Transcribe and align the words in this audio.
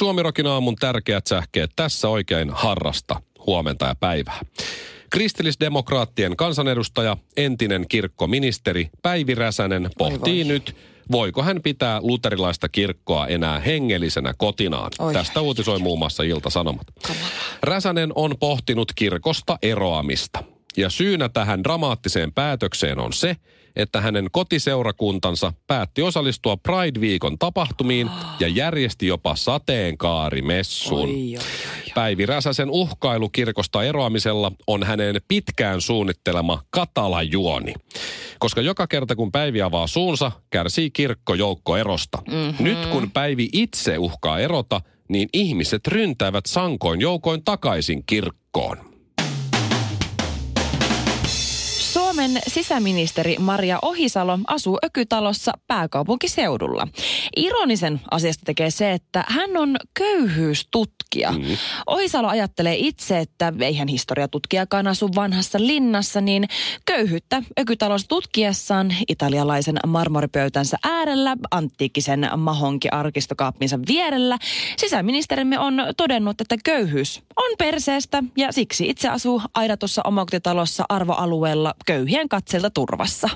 Suomirokin 0.00 0.46
aamun 0.46 0.76
tärkeät 0.76 1.26
sähkeet 1.26 1.70
tässä 1.76 2.08
oikein 2.08 2.50
harrasta. 2.50 3.22
Huomenta 3.46 3.86
ja 3.86 3.94
päivää. 3.94 4.40
Kristillisdemokraattien 5.10 6.36
kansanedustaja, 6.36 7.16
entinen 7.36 7.84
kirkkoministeri 7.88 8.90
Päivi 9.02 9.34
Räsänen 9.34 9.90
pohtii 9.98 10.44
nyt, 10.44 10.76
voiko 11.12 11.42
hän 11.42 11.62
pitää 11.62 12.00
luterilaista 12.02 12.68
kirkkoa 12.68 13.26
enää 13.26 13.60
hengellisenä 13.60 14.34
kotinaan. 14.38 14.90
Oi. 14.98 15.12
Tästä 15.12 15.40
uutisoi 15.40 15.78
muun 15.78 15.98
muassa 15.98 16.22
Ilta-Sanomat. 16.22 16.86
Räsänen 17.62 18.12
on 18.14 18.34
pohtinut 18.40 18.92
kirkosta 18.94 19.58
eroamista. 19.62 20.44
Ja 20.76 20.90
syynä 20.90 21.28
tähän 21.28 21.64
dramaattiseen 21.64 22.32
päätökseen 22.32 22.98
on 22.98 23.12
se, 23.12 23.36
että 23.76 24.00
hänen 24.00 24.28
kotiseurakuntansa 24.32 25.52
päätti 25.66 26.02
osallistua 26.02 26.56
Pride-viikon 26.56 27.38
tapahtumiin 27.38 28.10
ja 28.40 28.48
järjesti 28.48 29.06
jopa 29.06 29.36
sateenkaarimessun. 29.36 31.08
Oi, 31.08 31.14
oi, 31.14 31.36
oi, 31.36 31.36
oi. 31.36 31.92
Päivi 31.94 32.26
Räsäsen 32.26 32.70
uhkailu 32.70 33.28
kirkosta 33.28 33.82
eroamisella 33.82 34.52
on 34.66 34.82
hänen 34.82 35.20
pitkään 35.28 35.80
suunnittelema 35.80 36.62
katalajuoni. 36.70 37.74
Koska 38.38 38.60
joka 38.60 38.86
kerta 38.86 39.16
kun 39.16 39.32
Päivi 39.32 39.62
avaa 39.62 39.86
suunsa, 39.86 40.32
kärsii 40.50 40.90
kirkko 40.90 41.34
joukko 41.34 41.76
erosta. 41.76 42.18
Mm-hmm. 42.30 42.64
Nyt 42.64 42.86
kun 42.86 43.10
Päivi 43.10 43.48
itse 43.52 43.98
uhkaa 43.98 44.38
erota, 44.38 44.80
niin 45.08 45.28
ihmiset 45.32 45.86
ryntäävät 45.86 46.46
sankoin 46.46 47.00
joukoin 47.00 47.44
takaisin 47.44 48.02
kirkkoon. 48.06 48.89
Suomen 52.20 52.42
sisäministeri 52.46 53.36
Maria 53.38 53.78
Ohisalo 53.82 54.38
asuu 54.46 54.78
Ökytalossa 54.84 55.52
pääkaupunkiseudulla. 55.66 56.88
Ironisen 57.36 58.00
asiasta 58.10 58.42
tekee 58.44 58.70
se, 58.70 58.92
että 58.92 59.24
hän 59.28 59.56
on 59.56 59.76
köyhyystutkija. 59.94 61.32
Mm. 61.32 61.44
Ohisalo 61.86 62.28
ajattelee 62.28 62.76
itse, 62.78 63.18
että 63.18 63.52
eihän 63.60 63.88
historiatutkijakaan 63.88 64.86
asu 64.86 65.10
vanhassa 65.14 65.58
linnassa, 65.60 66.20
niin 66.20 66.48
köyhyyttä 66.86 67.42
Ökytalossa 67.60 68.08
tutkiessaan 68.08 68.94
italialaisen 69.08 69.76
marmoripöytänsä 69.86 70.76
äärellä, 70.84 71.36
antiikkisen 71.50 72.30
mahonki-arkistokaappinsa 72.36 73.78
vierellä, 73.88 74.38
sisäministerimme 74.76 75.58
on 75.58 75.82
todennut, 75.96 76.40
että 76.40 76.56
köyhyys 76.64 77.22
on 77.36 77.50
perseestä 77.58 78.22
ja 78.36 78.52
siksi 78.52 78.88
itse 78.88 79.08
asuu 79.08 79.42
aidatussa 79.54 80.02
omakotitalossa 80.04 80.84
arvoalueella 80.88 81.74
köyhien 82.10 82.28
katselta 82.28 82.70
turvassa. 82.70 83.28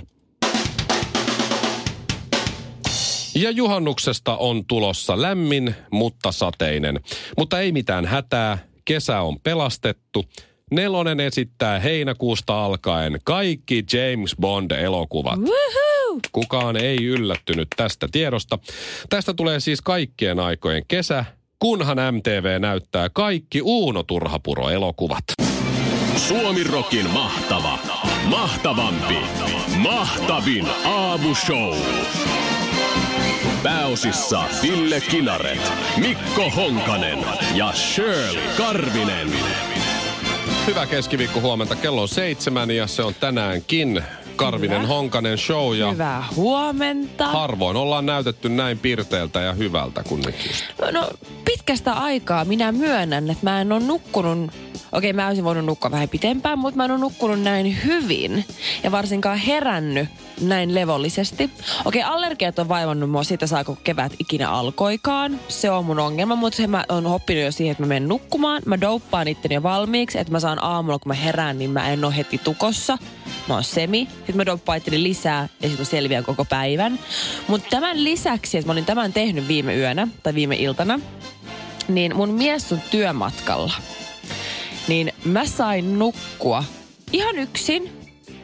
Ja 3.35 3.51
juhannuksesta 3.51 4.37
on 4.37 4.67
tulossa 4.67 5.23
lämmin, 5.23 5.75
mutta 5.91 6.33
sateinen. 6.33 7.01
Mutta 7.39 7.61
ei 7.61 7.73
mitään 7.73 8.07
hätää, 8.07 8.59
kesä 8.85 9.21
on 9.21 9.41
pelastettu. 9.41 10.25
Nelonen 10.71 11.21
esittää 11.21 11.79
heinäkuusta 11.79 12.65
alkaen 12.65 13.19
kaikki 13.25 13.85
James 13.93 14.37
Bond-elokuvat. 14.41 15.39
Woohoo! 15.39 16.21
Kukaan 16.33 16.77
ei 16.77 17.05
yllättynyt 17.05 17.69
tästä 17.77 18.09
tiedosta. 18.13 18.59
Tästä 19.09 19.35
tulee 19.35 19.61
siis 19.61 19.81
kaikkien 19.81 20.41
aikojen 20.41 20.83
kesä, 20.89 21.25
kunhan 21.59 21.99
MTV 22.15 22.61
näyttää 22.61 23.09
kaikki 23.13 23.63
Uuno 23.63 24.03
Turhapuro-elokuvat. 24.03 25.25
Suomirokin 26.17 27.11
mahtava, 27.11 27.79
mahtavampi, 28.29 29.19
mahtavin 29.79 30.67
aamushow. 30.85 31.75
Pääosissa 33.63 34.45
Ville 34.63 35.01
Kinaret, 35.01 35.73
Mikko 35.97 36.51
Honkanen 36.57 37.19
ja 37.55 37.73
Shirley 37.73 38.43
Karvinen. 38.57 39.29
Hyvää 40.67 40.87
keskiviikko 40.87 41.41
huomenta. 41.41 41.77
Kello 41.77 42.03
on 42.03 42.09
seitsemän 42.09 42.71
ja 42.71 42.87
se 42.87 43.03
on 43.03 43.15
tänäänkin 43.15 44.03
Karvinen 44.37 44.79
Hyvä. 44.83 44.89
Honkanen 44.89 45.39
show. 45.39 45.77
Ja 45.77 45.91
Hyvää 45.93 46.25
huomenta. 46.37 47.27
harvoin 47.27 47.77
ollaan 47.77 48.07
näytetty 48.07 48.49
näin 48.49 48.79
pirteeltä 48.79 49.41
ja 49.41 49.53
hyvältä 49.53 50.03
kuin 50.03 50.23
nyt 50.23 50.47
just. 50.47 50.65
No 50.93 51.09
pitkästä 51.45 51.93
aikaa 51.93 52.45
minä 52.45 52.73
myönnän, 52.73 53.31
että 53.31 53.45
mä 53.51 53.61
en 53.61 53.73
ole 53.73 53.81
nukkunut, 53.85 54.51
okei 54.95 55.13
mä 55.13 55.27
olisin 55.27 55.45
voinut 55.45 55.65
nukkua 55.65 55.91
vähän 55.91 56.09
pitempään, 56.09 56.59
mutta 56.59 56.77
mä 56.77 56.85
en 56.85 56.91
ole 56.91 57.01
nukkunut 57.01 57.41
näin 57.41 57.85
hyvin 57.85 58.45
ja 58.83 58.93
varsinkaan 58.93 59.39
herännyt 59.39 60.09
näin 60.41 60.75
levollisesti. 60.75 61.51
Okei, 61.85 62.03
allergiat 62.03 62.59
on 62.59 62.69
vaivannut 62.69 63.11
mua 63.11 63.25
siitä 63.25 63.47
saako 63.47 63.79
kevät 63.85 64.13
ikinä 64.19 64.51
alkoikaan. 64.51 65.41
Se 65.49 65.71
on 65.71 65.85
mun 65.85 65.99
ongelma, 65.99 66.37
mutta 66.37 66.57
se 66.57 66.67
mä 66.67 66.85
oon 66.89 67.07
oppinut 67.07 67.45
jo 67.45 67.53
siihen, 67.53 67.73
että 67.73 67.83
mä 67.83 67.87
menen 67.87 68.09
nukkumaan. 68.09 68.63
Mä 68.67 68.81
douppaan 68.81 69.29
itteni 69.29 69.55
jo 69.55 69.63
valmiiksi, 69.63 70.19
että 70.19 70.33
mä 70.33 70.41
saan 70.41 70.65
aamulla, 70.65 70.99
kun 70.99 71.11
mä 71.11 71.15
herään, 71.15 71.59
niin 71.59 71.71
mä 71.71 71.89
en 71.89 72.05
ole 72.05 72.17
heti 72.17 72.39
tukossa. 72.39 72.99
Mä 73.49 73.55
oon 73.55 73.65
semi. 73.65 74.09
Sitten 74.17 74.37
mä 74.37 74.47
douppaan 74.47 74.79
itteni 74.79 75.03
lisää 75.03 75.49
ja 75.63 75.69
sitten 75.69 75.87
mä 75.87 75.91
selviän 75.91 76.25
koko 76.25 76.45
päivän. 76.45 76.99
Mutta 77.49 77.71
tämän 77.71 78.05
lisäksi, 78.05 78.59
että 78.59 78.69
mä 78.69 78.73
olin 78.73 78.85
tämän 78.85 79.13
tehnyt 79.13 79.49
viime 79.49 79.77
yönä 79.77 80.09
tai 80.23 80.35
viime 80.35 80.57
iltana, 80.57 81.01
niin 81.89 82.17
mun 82.17 82.31
mies 82.31 82.73
on 82.73 82.81
työmatkalla. 82.91 83.73
Niin 84.89 85.13
mä 85.25 85.47
sain 85.47 85.99
nukkua 85.99 86.65
ihan 87.13 87.39
yksin, 87.39 87.93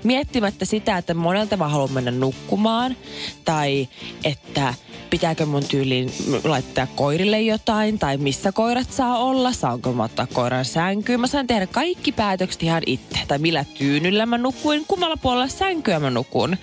miettimättä 0.04 0.64
sitä, 0.64 0.98
että 0.98 1.14
monelta 1.14 1.56
mä 1.56 1.68
haluan 1.68 1.92
mennä 1.92 2.10
nukkumaan. 2.10 2.96
Tai 3.44 3.88
että 4.24 4.74
pitääkö 5.10 5.46
mun 5.46 5.64
tyyliin 5.64 6.12
laittaa 6.44 6.86
koirille 6.86 7.40
jotain, 7.40 7.98
tai 7.98 8.16
missä 8.16 8.52
koirat 8.52 8.92
saa 8.92 9.18
olla, 9.18 9.52
saanko 9.52 9.92
mä 9.92 10.04
ottaa 10.04 10.26
koiran 10.26 10.64
sänkyyn. 10.64 11.20
Mä 11.20 11.26
sain 11.26 11.46
tehdä 11.46 11.66
kaikki 11.66 12.12
päätökset 12.12 12.62
ihan 12.62 12.82
itse, 12.86 13.20
tai 13.28 13.38
millä 13.38 13.64
tyynyllä 13.78 14.26
mä 14.26 14.38
nukuin, 14.38 14.84
kummalla 14.88 15.16
puolella 15.16 15.48
sänkyä 15.48 16.00
mä 16.00 16.10
nukun. 16.10 16.56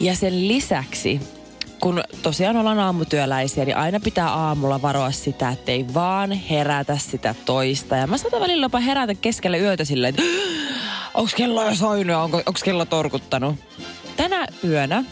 Ja 0.00 0.14
sen 0.14 0.48
lisäksi 0.48 1.20
kun 1.80 2.04
tosiaan 2.22 2.56
ollaan 2.56 2.78
aamutyöläisiä, 2.78 3.64
niin 3.64 3.76
aina 3.76 4.00
pitää 4.00 4.30
aamulla 4.30 4.82
varoa 4.82 5.10
sitä, 5.10 5.48
että 5.48 5.72
ei 5.72 5.86
vaan 5.94 6.32
herätä 6.32 6.98
sitä 6.98 7.34
toista. 7.44 7.96
Ja 7.96 8.06
mä 8.06 8.18
saatan 8.18 8.40
välillä 8.40 8.64
jopa 8.64 8.80
herätä 8.80 9.14
keskellä 9.14 9.56
yötä 9.56 9.84
silleen, 9.84 10.14
että 10.14 10.22
onko 11.14 11.30
kello 11.36 11.64
jo 11.64 11.74
soinut 11.74 12.16
onko, 12.16 12.36
onko 12.36 12.60
kello 12.64 12.84
torkuttanut. 12.84 13.56
Tänä 14.16 14.46
yönä 14.64 15.04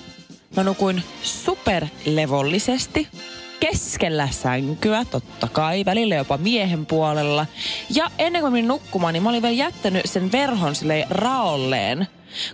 mä 0.56 0.64
nukuin 0.64 1.02
superlevollisesti 1.22 3.08
keskellä 3.60 4.28
sänkyä, 4.31 5.04
totta 5.04 5.48
kai, 5.48 5.84
välillä 5.84 6.14
jopa 6.14 6.38
miehen 6.38 6.86
puolella. 6.86 7.46
Ja 7.91 8.10
ennen 8.19 8.42
kuin 8.42 8.52
menin 8.52 8.69
nukkumaan, 8.69 9.12
niin 9.12 9.22
mä 9.22 9.28
olin 9.28 9.42
vielä 9.42 9.54
jättänyt 9.54 10.02
sen 10.04 10.32
verhon 10.32 10.75
silleen 10.75 11.06
raolleen, 11.10 12.06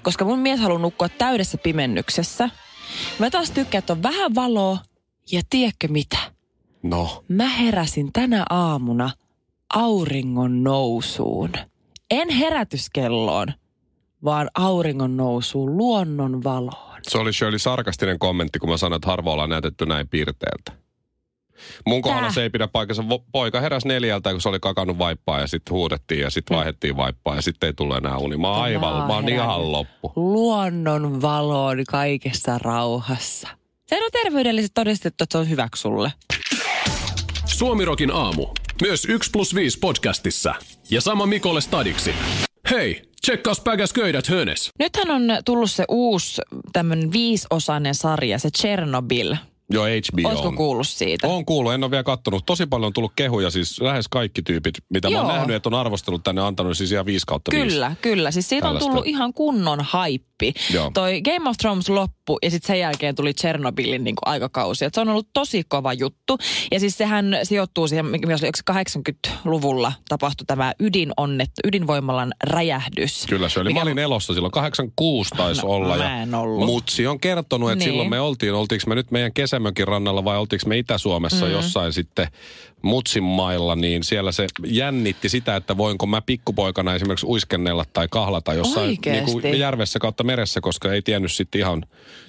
koska 0.03 0.25
mun 0.25 0.39
mies 0.39 0.61
haluaa 0.61 0.83
nukkua 0.83 1.09
täydessä 1.09 1.59
pimennyksessä. 1.59 2.51
Mä 3.19 3.31
taas 3.31 3.51
tykkään, 3.51 3.79
että 3.79 3.93
on 3.93 4.03
vähän 4.03 4.35
valoa 4.35 4.79
ja 5.33 5.43
tiedätkö 5.51 5.89
mitä? 5.89 6.19
No, 6.83 7.25
Mä 7.29 7.49
heräsin 7.49 8.13
tänä 8.13 8.45
aamuna 8.51 9.11
auringon 9.75 10.63
nousuun. 10.65 11.51
En 12.11 12.31
herätyskelloon, 12.31 13.47
vaan 14.25 14.51
auringon 14.55 15.17
nousuun, 15.17 15.77
luonnon 15.77 16.45
valoon. 16.45 17.01
se 17.09 17.19
oli 17.19 17.33
Shirley 17.33 17.59
sarkastinen 17.59 18.19
kommentti, 18.19 18.59
kun 18.59 18.69
mä 18.69 18.77
sanoin, 18.77 18.97
että 18.97 19.09
harvoin 19.09 19.33
ollaan 19.33 19.51
näytetty 19.51 19.87
näin 19.87 20.09
pirteeltä. 20.09 20.73
Mun 21.87 22.03
kohdalla 22.03 22.23
Tää. 22.27 22.33
se 22.35 22.43
ei 22.43 22.51
pidä 22.51 22.69
paikkansa. 22.69 23.03
Vo- 23.03 23.25
Poika 23.33 23.61
heräsi 23.61 23.89
neljältä, 23.89 24.31
kun 24.33 24.41
se 24.41 24.49
oli 24.49 24.61
kakannut 24.61 24.99
vaippaa 24.99 25.41
ja 25.41 25.47
sitten 25.47 25.75
huudettiin 25.75 26.21
ja 26.21 26.31
sitten 26.31 26.57
vaihdettiin 26.57 26.97
vaippaa 26.97 27.37
ja 27.37 27.43
sitten 27.43 27.67
ei 27.67 27.73
tullut 27.73 27.97
enää 27.97 28.17
uni. 28.19 28.37
Mä 28.37 28.49
oon 28.51 28.63
aivan, 28.63 29.07
mä 29.07 29.15
oon 29.15 29.29
ihan 29.29 29.73
loppu. 29.73 30.13
Luonnon 30.17 31.23
valoon 31.23 31.85
kaikessa 31.89 32.59
rauhassa. 32.59 33.49
Se 33.87 34.05
on 34.05 34.11
terveydellisesti 34.13 34.75
todistettu, 34.75 35.25
että 35.25 35.33
se 35.35 35.39
on 35.39 35.51
hyväksi 35.51 35.81
sulle. 35.81 36.13
Suomirokin 37.45 38.11
aamu. 38.11 38.47
Myös 38.83 39.05
1 39.05 39.31
plus 39.31 39.55
5 39.55 39.79
podcastissa. 39.79 40.55
Ja 40.91 41.01
sama 41.01 41.27
Mikolle 41.27 41.61
stadiksi. 41.61 42.15
Hei, 42.71 43.03
tsekkaus 43.23 43.61
päkäs 43.61 43.93
köydät 43.93 44.27
hönes. 44.29 44.71
Nythän 44.79 45.11
on 45.11 45.23
tullut 45.45 45.71
se 45.71 45.85
uusi 45.89 46.43
tämmöinen 46.73 47.13
viisosainen 47.13 47.95
sarja, 47.95 48.39
se 48.39 48.51
Chernobyl. 48.51 49.37
Joo, 49.71 49.85
HBO. 49.85 50.29
Oletko 50.29 50.53
kuullut 50.53 50.89
siitä? 50.89 51.29
On 51.29 51.45
kuullut, 51.45 51.73
en 51.73 51.85
ole 51.85 51.91
vielä 51.91 52.03
kattonut. 52.03 52.47
Tosi 52.47 52.67
paljon 52.67 52.87
on 52.87 52.93
tullut 52.93 53.13
kehuja, 53.17 53.51
siis 53.51 53.81
lähes 53.81 54.09
kaikki 54.09 54.43
tyypit, 54.43 54.75
mitä 54.91 55.09
Joo. 55.09 55.23
mä 55.23 55.29
oon 55.29 55.37
nähnyt, 55.37 55.57
että 55.57 55.69
on 55.69 55.75
arvostellut 55.75 56.25
tänne 56.25 56.43
antanut 56.43 56.77
siis 56.77 56.93
ihan 56.93 57.07
5 57.07 57.27
kautta. 57.27 57.51
Kyllä, 57.51 57.97
kyllä. 58.03 58.31
Siis 58.31 58.49
siitä 58.49 58.67
Tällaista. 58.67 58.87
on 58.87 58.91
tullut 58.91 59.07
ihan 59.07 59.35
kunnon 59.35 59.81
haippi. 60.41 60.75
Joo. 60.75 60.91
Toi 60.95 61.21
Game 61.23 61.51
of 61.51 61.57
Thrones 61.57 61.89
loppu 61.89 62.39
ja 62.43 62.51
sitten 62.51 62.67
sen 62.67 62.79
jälkeen 62.81 63.15
tuli 63.15 63.35
Chernobylin 63.35 64.05
niin 64.05 64.15
aikakausi. 64.25 64.85
Et 64.85 64.95
se 64.95 65.01
on 65.01 65.09
ollut 65.09 65.29
tosi 65.33 65.63
kova 65.69 65.93
juttu. 65.93 66.39
Ja 66.73 66.81
siis 66.81 66.99
sehän 66.99 67.37
sijoittuu 67.43 67.89
siihen, 67.89 68.07
mikä 68.07 68.27
oli, 68.27 68.35
oliko 68.35 68.83
se 68.85 68.99
80-luvulla 69.33 69.93
tapahtui 70.09 70.45
tämä 70.47 70.73
ydinonnet, 70.81 71.51
ydinvoimalan 71.65 72.33
räjähdys. 72.45 73.27
Kyllä 73.29 73.49
se 73.49 73.61
oli. 73.61 73.69
Mikä- 73.69 73.81
Mä 73.81 73.83
olin 73.83 73.99
elossa 73.99 74.35
silloin, 74.35 74.53
86 74.53 75.31
taisi 75.37 75.63
No, 75.63 75.69
olla. 75.69 75.97
mä 75.97 76.05
ja 76.05 76.17
en 76.23 76.35
ollut. 76.35 76.67
Mutsi 76.67 77.07
on 77.07 77.21
kertonut, 77.21 77.71
että 77.71 77.79
Niin. 77.85 77.91
silloin 77.91 78.11
me 78.11 78.21
oltiin, 78.21 78.55
oltiinko 78.55 78.85
me 78.89 78.95
nyt 78.95 79.11
meidän 79.11 79.33
kesämökin 79.33 79.89
rannalla 79.89 80.25
vai 80.25 80.37
oltiinko 80.39 80.69
me 80.69 80.79
Itä-Suomessa 80.79 81.47
mm. 81.47 81.53
jossain 81.53 81.93
sitten 81.93 82.29
Mutsin 82.83 83.23
mailla, 83.23 83.77
niin 83.77 84.05
siellä 84.05 84.33
se 84.33 84.47
jännitti 84.67 85.29
sitä, 85.29 85.57
että 85.57 85.77
voinko 85.77 86.07
mä 86.07 86.23
pikkupoikana 86.23 86.95
esimerkiksi 86.95 87.27
uiskennella 87.27 87.85
tai 87.93 88.09
kahlata 88.11 88.55
jossain 88.55 88.87
Oikeesti? 88.89 89.33
niinku 89.35 89.49
järvessä 89.49 89.99
kautta 89.99 90.25
meressä, 90.31 90.61
koska 90.61 90.93
ei 90.93 91.03
tiennyt 91.03 91.33
sitten 91.33 91.59
ihan, 91.61 91.83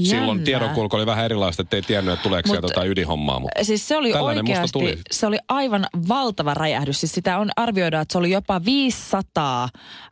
silloin 0.04 0.28
Jännä. 0.30 0.44
tiedonkulku 0.44 0.96
oli 0.96 1.06
vähän 1.06 1.26
erilaista, 1.26 1.62
että 1.62 1.76
ei 1.76 1.82
tiennyt, 1.82 2.14
että 2.14 2.24
tuleeko 2.24 2.48
Mut- 2.48 2.52
sieltä 2.54 2.68
jotain 2.68 2.92
ydinhommaa. 2.92 3.40
Mutta 3.40 3.64
Siis 3.64 3.88
se 3.88 3.98
oli 3.98 4.14
oikeasti, 4.14 4.80
tuli. 4.80 4.98
se 5.12 5.28
oli 5.28 5.38
aivan 5.50 5.86
valtava 6.08 6.54
räjähdys. 6.54 7.00
Siis 7.00 7.12
sitä 7.12 7.38
on 7.38 7.50
arvioida, 7.56 8.02
että 8.02 8.12
se 8.12 8.18
oli 8.18 8.32
jopa 8.32 8.66
500 8.66 9.70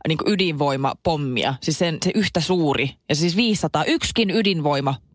niin 0.07 0.17
ydinvoimapommia. 0.25 1.53
Siis 1.61 1.79
sen, 1.79 1.97
se 2.05 2.11
yhtä 2.15 2.39
suuri. 2.39 2.91
Ja 3.09 3.15
siis 3.15 3.35
500, 3.35 3.83
yksikin 3.83 4.31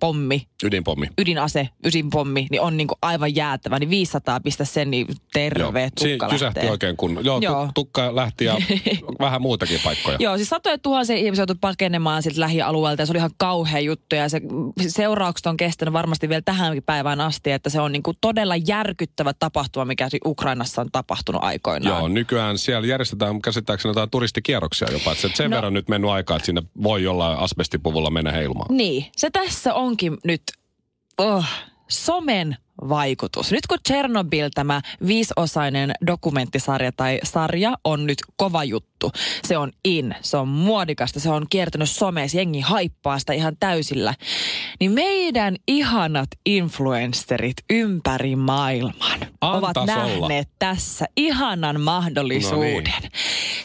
ydinvoimapommi, 0.09 0.47
ydinpommi. 0.65 1.06
ydinase, 1.19 1.69
ydinpommi, 1.85 2.47
niin 2.51 2.61
on 2.61 2.77
niin 2.77 2.89
kuin 2.89 2.99
aivan 3.03 3.35
jäätävä. 3.37 3.79
Niin 3.79 3.91
500 3.91 4.41
pistä 4.41 4.65
sen, 4.65 4.91
niin 4.91 5.06
terve 5.33 5.91
Siinä 5.99 6.12
tukka 6.12 6.29
kysähti 6.29 6.59
lähtee. 6.59 6.71
oikein 6.71 6.97
kun. 6.97 7.19
Joo, 7.23 7.39
Joo. 7.41 7.53
Joo. 7.55 7.69
tukka 7.75 8.17
lähti 8.17 8.45
ja 8.45 8.56
vähän 9.21 9.43
muutakin 9.43 9.81
paikkoja. 9.85 10.17
Joo, 10.21 10.37
siis 10.37 10.49
satoja 10.49 10.79
tuhansia 10.79 11.17
ihmisiä 11.17 11.41
joutui 11.43 11.56
pakenemaan 11.61 12.23
siltä 12.23 12.41
lähialueelta 12.41 13.03
ja 13.03 13.06
se 13.06 13.12
oli 13.12 13.19
ihan 13.19 13.31
kauhea 13.37 13.81
juttu 13.81 14.15
ja 14.17 14.29
se 14.29 14.41
seuraukset 14.89 15.47
on 15.47 15.56
kestänyt 15.56 15.93
varmasti 15.93 16.29
vielä 16.29 16.43
tähänkin 16.43 16.83
päivään 16.83 17.21
asti, 17.21 17.51
että 17.51 17.71
se 17.71 17.81
on 17.81 17.93
niin 17.93 18.03
kuin 18.03 18.17
todella 18.21 18.56
järkyttävä 18.56 19.33
tapahtuma, 19.39 19.85
mikä 19.85 20.09
Ukrainassa 20.27 20.81
on 20.81 20.89
tapahtunut 20.93 21.45
aikoinaan. 21.45 21.99
Joo, 21.99 22.09
nykyään 22.09 22.59
siellä 22.59 22.87
järjestetään 22.87 23.43
käsittääkseni 23.43 23.91
jotain 23.91 24.11
turistikierroksia 24.11 24.89
jopa. 24.93 25.12
Että 25.12 25.23
se- 25.29 25.35
sen 25.35 25.51
No. 25.51 25.55
verran 25.56 25.73
nyt 25.75 25.89
mennyt 25.89 26.11
aikaa, 26.11 26.37
että 26.37 26.47
sinne 26.47 26.62
voi 26.83 27.03
jollain 27.03 27.39
asbestipuvulla 27.39 28.11
mennä 28.11 28.33
heilumaan. 28.33 28.77
Niin, 28.77 29.06
se 29.17 29.31
tässä 29.31 29.75
onkin 29.94 30.19
nyt 30.25 30.43
oh, 31.19 31.44
somen 31.88 32.56
vaikutus. 32.88 33.52
Nyt 33.52 33.67
kun 33.67 33.79
Chernobyl, 33.88 34.49
tämä 34.55 34.81
viisosainen 35.06 35.93
dokumenttisarja 36.06 36.93
tai 36.93 37.20
sarja 37.25 37.75
on 37.85 38.06
nyt 38.06 38.19
kova 38.37 38.64
juttu. 38.64 39.12
Se 39.44 39.58
on 39.58 39.73
in, 39.85 40.14
se 40.20 40.37
on 40.37 40.49
muodikasta, 40.49 41.20
se 41.20 41.31
on 41.31 41.46
kiertänyt 41.50 41.91
somessa, 41.91 42.37
jengi 42.37 42.61
haippaa 42.61 43.19
sitä 43.19 43.32
ihan 43.32 43.56
täysillä. 43.61 44.14
Niin 44.81 44.93
meidän 44.93 45.56
ihanat 45.69 46.29
influencerit 46.46 47.56
ympäri 47.70 48.37
maailman 48.37 49.20
ovat 49.41 49.76
Antas 49.76 49.96
olla. 49.96 50.19
nähneet 50.19 50.49
tässä 50.58 51.06
ihanan 51.17 51.81
mahdollisuuden. 51.81 52.85
No 53.02 53.08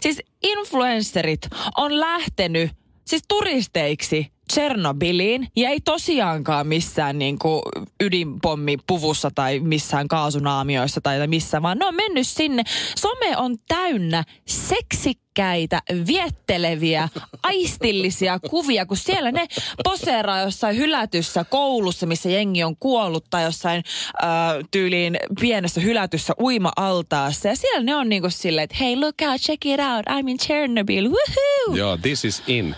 Siis 0.01 0.21
influencerit 0.43 1.47
on 1.77 1.99
lähtenyt 1.99 2.71
siis 3.07 3.23
turisteiksi 3.27 4.31
Tchernobyliin 4.54 5.48
ja 5.56 5.69
ei 5.69 5.80
tosiaankaan 5.81 6.68
missään 6.68 7.19
niin 7.19 7.40
kuin 7.40 7.62
ydinpommipuvussa 8.04 9.31
tai 9.36 9.60
missään 9.60 10.07
kaasunaamioissa 10.07 11.01
tai 11.01 11.28
missään, 11.28 11.63
vaan 11.63 11.78
ne 11.78 11.86
on 11.86 11.96
mennyt 11.96 12.28
sinne. 12.28 12.63
Some 12.98 13.38
on 13.38 13.56
täynnä 13.68 14.24
seksikkäitä, 14.48 15.81
vietteleviä, 16.07 17.10
aistillisia 17.44 18.40
kuvia, 18.50 18.86
kun 18.86 18.98
siellä 18.98 19.31
ne 19.31 19.48
poseeraa 19.84 20.42
jossain 20.42 20.78
hylätyssä 20.78 21.44
koulussa, 21.44 22.06
missä 22.06 22.30
jengi 22.30 22.63
on 22.63 22.75
kuollut 22.80 23.25
tai 23.30 23.44
jossain 23.44 23.84
äh, 24.24 24.30
tyyliin 24.72 25.18
pienessä 25.40 25.81
hylätyssä 25.81 26.34
uima-altaassa. 26.42 27.48
Ja 27.48 27.56
siellä 27.56 27.84
ne 27.84 27.96
on 27.96 28.10
niinku 28.10 28.30
silleen, 28.30 28.63
että 28.63 28.78
hei 28.80 28.96
look 28.96 29.16
out, 29.31 29.42
check 29.42 29.66
it 29.66 29.80
out, 29.80 30.06
I'm 30.10 30.30
in 30.30 30.38
Chernobyl, 30.38 31.04
woohoo! 31.04 31.75
Joo, 31.75 31.98
this 31.98 32.25
is 32.25 32.44
in. 32.48 32.75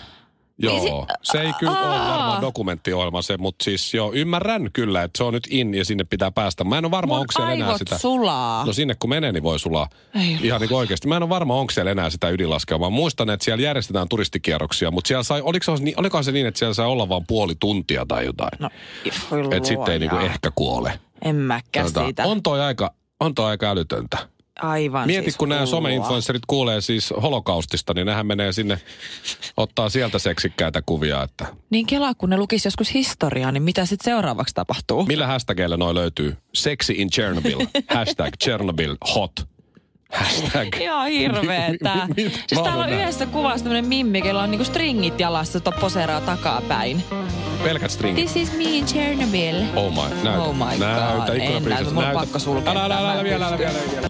Joo, 0.58 0.74
Niin 0.74 1.06
se 1.22 1.40
ei 1.40 1.52
kyllä 1.58 1.72
ole 1.72 1.96
Aa. 1.96 2.10
varmaan 2.12 2.40
dokumenttiohjelma 2.42 3.22
se, 3.22 3.36
mutta 3.36 3.64
siis 3.64 3.94
joo, 3.94 4.12
ymmärrän 4.14 4.70
kyllä, 4.72 5.02
että 5.02 5.18
se 5.18 5.24
on 5.24 5.34
nyt 5.34 5.46
in 5.50 5.74
ja 5.74 5.84
sinne 5.84 6.04
pitää 6.04 6.30
päästä. 6.30 6.64
Mä 6.64 6.78
en 6.78 6.84
ole 6.84 6.90
varma, 6.90 7.12
Mun 7.14 7.20
onko 7.20 7.32
siellä 7.32 7.52
enää 7.52 7.78
sitä. 7.78 7.98
sulaa. 7.98 8.66
No 8.66 8.72
sinne 8.72 8.94
kun 8.98 9.10
menee, 9.10 9.32
niin 9.32 9.42
voi 9.42 9.58
sulaa. 9.58 9.88
Ei 10.14 10.38
Ihan 10.42 10.60
niin 10.60 10.72
oikeasti. 10.72 11.08
Mä 11.08 11.16
en 11.16 11.22
ole 11.22 11.28
varma, 11.30 11.54
onko 11.54 11.70
siellä 11.70 11.90
enää 11.90 12.10
sitä 12.10 12.28
ydinlaskelmaa. 12.28 12.90
Muistan, 12.90 13.30
että 13.30 13.44
siellä 13.44 13.62
järjestetään 13.62 14.08
turistikierroksia, 14.08 14.90
mutta 14.90 15.08
siellä 15.08 15.22
sai, 15.22 15.40
oliko 15.44 15.76
se, 15.76 15.84
niin- 15.84 16.00
olikohan 16.00 16.24
se 16.24 16.32
niin, 16.32 16.46
että 16.46 16.58
siellä 16.58 16.74
sai 16.74 16.86
olla 16.86 17.08
vain 17.08 17.26
puoli 17.26 17.54
tuntia 17.60 18.06
tai 18.08 18.24
jotain. 18.26 18.50
No, 18.58 18.68
että 19.56 19.68
sitten 19.68 19.92
ei 19.92 19.98
niinku 19.98 20.16
luoja. 20.16 20.30
ehkä 20.30 20.50
kuole. 20.54 21.00
En 21.24 21.36
mäkään 21.36 21.90
siitä. 21.90 22.24
on 22.24 22.42
toi 22.42 22.60
aika, 22.60 22.94
on 23.20 23.34
toi 23.34 23.50
aika 23.50 23.70
älytöntä. 23.70 24.18
Aivan 24.60 25.06
Mieti, 25.06 25.24
siis 25.24 25.36
kun 25.36 25.48
nämä 25.48 25.60
hullua. 25.60 25.80
some-influencerit 25.80 26.42
kuulee 26.46 26.80
siis 26.80 27.14
holokaustista, 27.22 27.94
niin 27.94 28.06
nehän 28.06 28.26
menee 28.26 28.52
sinne, 28.52 28.80
ottaa 29.56 29.88
sieltä 29.88 30.18
seksikkäitä 30.18 30.82
kuvia, 30.86 31.22
että 31.22 31.46
Niin 31.70 31.86
kelaa, 31.86 32.14
kun 32.14 32.30
ne 32.30 32.36
lukisi 32.36 32.66
joskus 32.68 32.94
historiaa, 32.94 33.52
niin 33.52 33.62
mitä 33.62 33.86
sitten 33.86 34.04
seuraavaksi 34.04 34.54
tapahtuu? 34.54 35.04
millä 35.06 35.26
hashtageilla 35.26 35.76
noi 35.76 35.94
löytyy? 35.94 36.36
Sexy 36.54 36.92
in 36.96 37.10
Chernobyl, 37.10 37.66
hashtag 37.94 38.34
Chernobyl 38.44 38.96
hot, 39.14 39.32
hashtag. 40.12 40.68
Ihan 40.80 41.08
hirveetä. 41.08 41.94
Mi- 42.16 42.24
mi- 42.24 42.30
siis 42.46 42.62
täällä 42.62 42.84
on 42.84 42.90
yhdessä 42.90 43.26
kuvassa 43.26 43.64
tämmönen 43.64 43.84
mimmi, 43.86 44.22
jolla 44.28 44.42
on 44.42 44.50
niinku 44.50 44.64
stringit 44.64 45.20
jalassa, 45.20 45.56
jota 45.56 45.72
poseeraa 45.72 46.20
takapäin. 46.20 47.02
Pelkät 47.64 47.90
stringit. 47.90 48.24
This 48.30 48.36
is 48.48 48.56
me 48.58 48.64
in 48.64 48.84
Chernobyl. 48.86 49.56
Oh 49.76 49.92
my, 49.92 50.14
näytä. 50.22 50.42
Oh 50.42 50.54
my 50.54 50.64
god, 50.64 50.78
näytä, 50.78 51.32
en 51.32 51.40
ikkunaprinsessa, 51.40 51.94
näytä, 51.94 51.94
mun 51.94 52.04
on 52.04 52.12
pakko 52.14 52.38
sulkea 52.38 52.72
Älä, 52.72 52.84
älä, 52.84 52.98
älä, 52.98 53.12
älä, 53.12 53.24
vielä, 53.24 53.46
älä, 53.46 53.58
vielä, 53.58 53.74
vielä. 53.92 54.08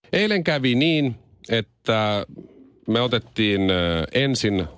Eilen 0.12 0.44
kävi 0.44 0.74
niin, 0.74 1.14
että 1.50 2.26
me 2.88 3.00
otettiin 3.00 3.60
ensin, 4.14 4.68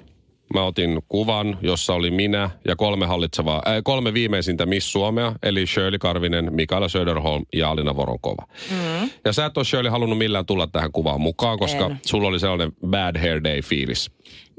mä 0.54 0.62
otin 0.64 1.02
kuvan, 1.08 1.58
jossa 1.62 1.94
oli 1.94 2.10
minä 2.10 2.50
ja 2.69 2.76
kolme 2.76 3.06
hallitsevaa, 3.06 3.62
äh, 3.66 3.75
kolme 3.84 4.14
viimeisintä 4.14 4.66
Miss 4.66 4.93
Suomea, 4.93 5.32
eli 5.43 5.66
Shirley 5.66 5.99
Karvinen, 5.99 6.54
Mikaela 6.54 6.88
Söderholm 6.88 7.44
ja 7.53 7.70
Alina 7.70 7.96
Voronkova. 7.96 8.46
Mm. 8.70 9.10
Ja 9.24 9.32
sä 9.32 9.46
et 9.46 9.56
ole 9.56 9.65
Shirley 9.65 9.91
halunnut 9.91 10.19
millään 10.19 10.46
tulla 10.46 10.67
tähän 10.67 10.93
kuvaan 10.93 11.20
mukaan, 11.20 11.58
koska 11.58 11.86
En. 11.86 11.98
sulla 12.06 12.29
oli 12.29 12.41
sellainen 12.41 12.72
bad 12.86 13.19
hair 13.20 13.44
day 13.44 13.62
fiilis. 13.62 14.10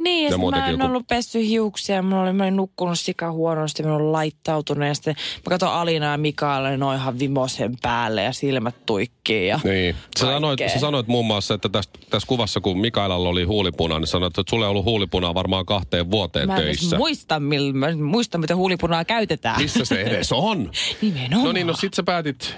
Niin, 0.03 0.31
ja, 0.31 0.37
mä 0.37 0.67
en 0.67 0.71
joku- 0.71 0.85
ollut 0.85 1.07
pessy 1.07 1.47
hiuksia, 1.47 2.01
mä 2.01 2.21
olin, 2.21 2.35
mä 2.35 2.43
olin 2.43 2.55
nukkunut 2.55 2.99
sika 2.99 3.31
huonosti, 3.31 3.83
mä 3.83 3.95
olin 3.95 4.11
laittautunut 4.11 4.87
ja 4.87 4.93
sitten 4.93 5.15
mä 5.37 5.49
katson 5.49 5.69
Alina 5.73 6.11
ja 6.11 6.17
Mikaela, 6.17 6.69
ne 6.77 6.85
on 6.85 6.95
ihan 6.95 7.19
vimosen 7.19 7.77
päälle 7.81 8.23
ja 8.23 8.33
silmät 8.33 8.75
tuikkii 8.85 9.47
ja 9.47 9.59
Niin. 9.63 9.95
Sä 10.19 10.25
sanoit, 10.25 10.59
sä 10.73 10.79
sanoit 10.79 11.07
muun 11.07 11.25
muassa, 11.25 11.53
että 11.53 11.69
tässä, 11.69 11.91
tässä 12.09 12.27
kuvassa, 12.27 12.59
kun 12.61 12.79
Mikaelalla 12.79 13.29
oli 13.29 13.43
huulipuna, 13.43 13.99
niin 13.99 14.07
sanoit, 14.07 14.37
että 14.37 14.49
sulla 14.49 14.65
ei 14.65 14.69
ollut 14.69 14.85
huulipunaa 14.85 15.33
varmaan 15.33 15.65
kahteen 15.65 16.11
vuoteen 16.11 16.47
Mä 16.47 16.55
töissä. 16.55 16.97
muista, 16.97 17.39
mil, 17.39 17.73
mä 17.73 17.87
en 17.87 18.03
muista, 18.03 18.37
miten 18.37 18.57
huulipunaa 18.57 19.05
käytetään. 19.05 19.61
Missä 19.61 19.85
se 19.85 20.01
edes 20.01 20.31
on? 20.31 20.71
Nimenomaan. 21.01 21.43
No 21.45 21.51
niin, 21.51 21.67
no 21.67 21.73
sit 21.73 21.93
sä 21.93 22.03
päätit, 22.03 22.55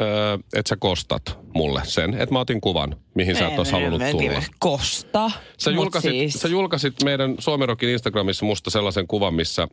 öö, 0.00 0.34
että 0.34 0.68
sä 0.68 0.76
kostat 0.76 1.38
mulle 1.54 1.80
sen, 1.84 2.14
että 2.14 2.32
mä 2.32 2.40
otin 2.40 2.60
kuvan, 2.60 2.96
mihin 3.14 3.36
sä 3.36 3.48
et 3.48 3.58
olisi 3.58 3.72
halunnut 3.72 4.02
en- 4.02 4.10
tulla. 4.12 4.42
Kosta. 4.58 5.30
Sä 5.58 5.70
julkaisit, 5.70 6.10
siis, 6.10 6.34
sä 6.34 6.48
julkaisit 6.48 6.94
meidän 7.04 7.34
Suomirokin 7.38 7.88
Instagramissa 7.88 8.46
musta 8.46 8.70
sellaisen 8.70 9.06
kuvan, 9.06 9.34
missä 9.34 9.68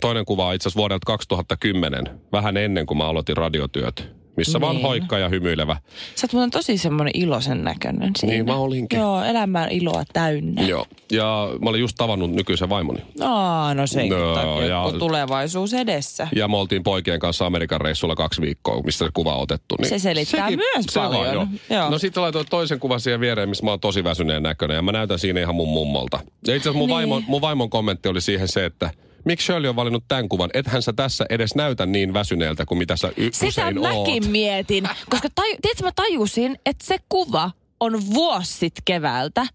toinen 0.00 0.24
kuva 0.24 0.46
on 0.46 0.54
itse 0.54 0.68
asiassa 0.68 0.78
vuodelta 0.78 1.06
2010, 1.06 2.20
vähän 2.32 2.56
ennen 2.56 2.86
kuin 2.86 2.98
mä 2.98 3.08
aloitin 3.08 3.36
radiotyöt, 3.36 4.19
missä 4.40 4.60
vaan 4.60 4.76
Niin. 4.76 4.86
hoikka 4.86 5.18
ja 5.18 5.28
hymyilevä. 5.28 5.76
Sä 6.14 6.24
oot 6.26 6.32
muuten 6.32 6.50
tosi 6.50 6.78
semmoinen 6.78 7.10
iloisen 7.16 7.64
näköinen 7.64 8.10
siinä. 8.18 8.32
Niin 8.34 8.46
mä 8.46 8.54
olinkin. 8.56 8.98
Joo, 9.00 9.22
elämän 9.24 9.68
iloa 9.70 10.02
täynnä. 10.12 10.62
Joo. 10.62 10.86
Ja 11.12 11.48
mä 11.62 11.70
olin 11.70 11.80
just 11.80 11.96
tavannut 11.98 12.30
nykyisen 12.30 12.68
vaimoni. 12.68 13.00
Aa, 13.20 13.74
no 13.74 13.86
se 13.86 14.06
No, 14.08 14.34
takia, 14.34 14.66
ja- 14.66 14.82
kun 14.90 14.98
tulevaisuus 14.98 15.74
edessä. 15.74 16.28
Ja 16.34 16.48
me 16.48 16.56
oltiin 16.56 16.82
poikien 16.82 17.20
kanssa 17.20 17.46
Amerikan 17.46 17.80
reissulla 17.80 18.14
kaksi 18.14 18.40
viikkoa, 18.40 18.82
missä 18.82 19.04
se 19.04 19.10
kuva 19.14 19.34
on 19.34 19.42
otettu. 19.42 19.74
Niin 19.78 19.88
Se 19.88 19.98
selittää 19.98 20.50
myös 20.50 20.86
se 20.88 21.00
vaan, 21.00 21.10
paljon. 21.12 21.34
joo. 21.34 21.46
Joo. 21.78 21.90
No 21.90 21.98
sitten 21.98 22.22
laitoin 22.22 22.46
toisen 22.50 22.80
kuvan 22.80 23.00
siihen 23.00 23.20
viereen, 23.20 23.48
missä 23.48 23.64
mä 23.64 23.70
oon 23.70 23.80
tosi 23.80 24.04
väsyneen 24.04 24.42
näköinen. 24.42 24.74
Ja 24.74 24.82
mä 24.82 24.92
näytän 24.92 25.18
siinä 25.18 25.40
ihan 25.40 25.54
mun 25.54 25.68
mummolta. 25.68 26.16
Ja 26.46 26.56
itse 26.56 26.68
asiassa 26.68 26.78
mun, 26.78 26.86
Niin. 26.88 26.94
vaimon, 26.96 27.24
mun 27.26 27.40
vaimon 27.40 27.70
kommentti 27.70 28.08
oli 28.08 28.20
siihen 28.20 28.48
se, 28.48 28.64
että 28.64 28.90
miksi 29.24 29.46
Shirley 29.46 29.68
on 29.68 29.76
valinnut 29.76 30.04
tämän 30.08 30.28
kuvan? 30.28 30.50
Ethän 30.54 30.82
sä 30.82 30.92
tässä 30.92 31.26
edes 31.30 31.54
näytä 31.54 31.86
niin 31.86 32.14
väsyneeltä 32.14 32.66
kuin 32.66 32.78
mitä 32.78 32.96
sä 32.96 33.12
y- 33.16 33.30
Sitä 33.32 33.64
mäkin 33.64 33.82
oot. 34.22 34.26
mietin, 34.30 34.88
koska 35.10 35.28
taju, 35.34 35.56
tiedätkö, 35.62 35.84
mä 35.84 35.92
tajusin, 35.96 36.58
että 36.66 36.84
se 36.86 36.96
kuva 37.08 37.50
on 37.80 38.06
vuosi 38.14 38.52
sit 38.52 38.74
keväältä. 38.84 39.46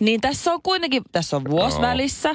Niin 0.00 0.20
tässä 0.20 0.52
on 0.52 0.62
kuitenkin, 0.62 1.02
tässä 1.12 1.36
on 1.36 1.44
vuosi 1.50 1.74
Joo. 1.76 1.82
välissä, 1.82 2.34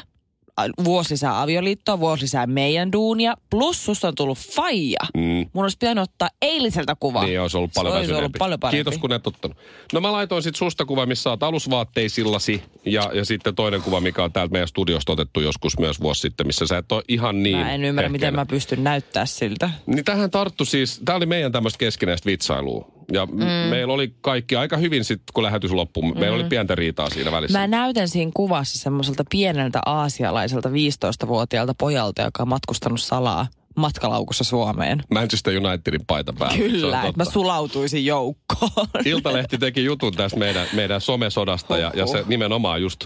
a- 0.57 0.83
vuosi 0.83 1.11
lisää 1.13 1.41
avioliittoa, 1.41 1.99
vuosi 1.99 2.23
lisää 2.23 2.47
meidän 2.47 2.91
duunia, 2.91 3.33
plus 3.49 3.85
susta 3.85 4.07
on 4.07 4.15
tullut 4.15 4.37
faija. 4.37 4.99
Mm. 5.17 5.49
Mun 5.53 5.65
olisi 5.65 5.77
pitänyt 5.77 6.01
ottaa 6.03 6.29
eiliseltä 6.41 6.95
kuva. 6.99 7.23
Niin 7.25 7.41
olisi 7.41 7.57
ollut 7.57 7.71
paljon 7.75 7.93
Se 7.93 7.97
olisi 7.99 8.13
ollut 8.13 8.31
paljon 8.39 8.59
parempi. 8.59 8.77
Kiitos 8.77 8.97
kun 8.97 9.13
et 9.13 9.27
ottanut. 9.27 9.57
No 9.93 10.01
mä 10.01 10.11
laitoin 10.11 10.43
sit 10.43 10.55
susta 10.55 10.85
kuva, 10.85 11.05
missä 11.05 11.29
oot 11.29 11.43
alusvaatteisillasi 11.43 12.63
ja, 12.85 13.11
ja 13.13 13.25
sitten 13.25 13.55
toinen 13.55 13.81
kuva, 13.81 14.01
mikä 14.01 14.23
on 14.23 14.31
täältä 14.33 14.51
meidän 14.51 14.67
studiosta 14.67 15.11
otettu 15.13 15.39
joskus 15.39 15.79
myös 15.79 16.01
vuosi 16.01 16.21
sitten, 16.21 16.47
missä 16.47 16.67
sä 16.67 16.77
et 16.77 16.91
ole 16.91 17.03
ihan 17.07 17.43
niin 17.43 17.57
Mä 17.57 17.71
en 17.73 17.83
ymmärrä, 17.83 18.09
miten 18.09 18.19
pehkeänä. 18.27 18.41
mä 18.41 18.45
pystyn 18.45 18.83
näyttää 18.83 19.25
siltä. 19.25 19.69
Niin 19.85 20.05
tähän 20.05 20.31
tarttu 20.31 20.65
siis, 20.65 21.01
tämä 21.05 21.15
oli 21.15 21.25
meidän 21.25 21.51
tämmöistä 21.51 21.77
keskinäistä 21.77 22.25
vitsailua. 22.25 22.94
Ja 23.13 23.25
mm. 23.25 23.45
meillä 23.45 23.93
oli 23.93 24.13
kaikki 24.21 24.55
aika 24.55 24.77
hyvin 24.77 25.03
sitten, 25.03 25.33
kun 25.33 25.43
lähetys 25.43 25.71
loppui. 25.71 26.13
Meillä 26.13 26.35
oli 26.35 26.43
pientä 26.43 26.75
riitaa 26.75 27.09
siinä 27.09 27.31
välissä. 27.31 27.59
Mä 27.59 27.67
näytän 27.67 28.09
siinä 28.09 28.31
kuvassa 28.33 28.79
semmoiselta 28.79 29.23
pieneltä 29.29 29.79
aasialaiselta 29.85 30.69
15-vuotiaalta 30.69 31.73
pojalta, 31.77 32.21
joka 32.21 32.43
on 32.43 32.49
matkustanut 32.49 33.01
salaa 33.01 33.47
matkalaukussa 33.75 34.43
Suomeen. 34.43 35.03
Manchester 35.13 35.53
Unitedin 35.57 36.05
paita 36.07 36.33
päällä. 36.33 36.57
Kyllä, 36.57 37.03
että 37.03 37.23
mä 37.23 37.25
sulautuisin 37.25 38.05
joukkoon. 38.05 38.87
Iltalehti 39.05 39.57
teki 39.57 39.83
jutun 39.83 40.13
tästä 40.13 40.39
meidän, 40.39 40.67
meidän 40.73 41.01
somesodasta 41.01 41.77
ja, 41.77 41.91
ja 41.95 42.07
se 42.07 42.23
nimenomaan 42.27 42.81
just 42.81 43.05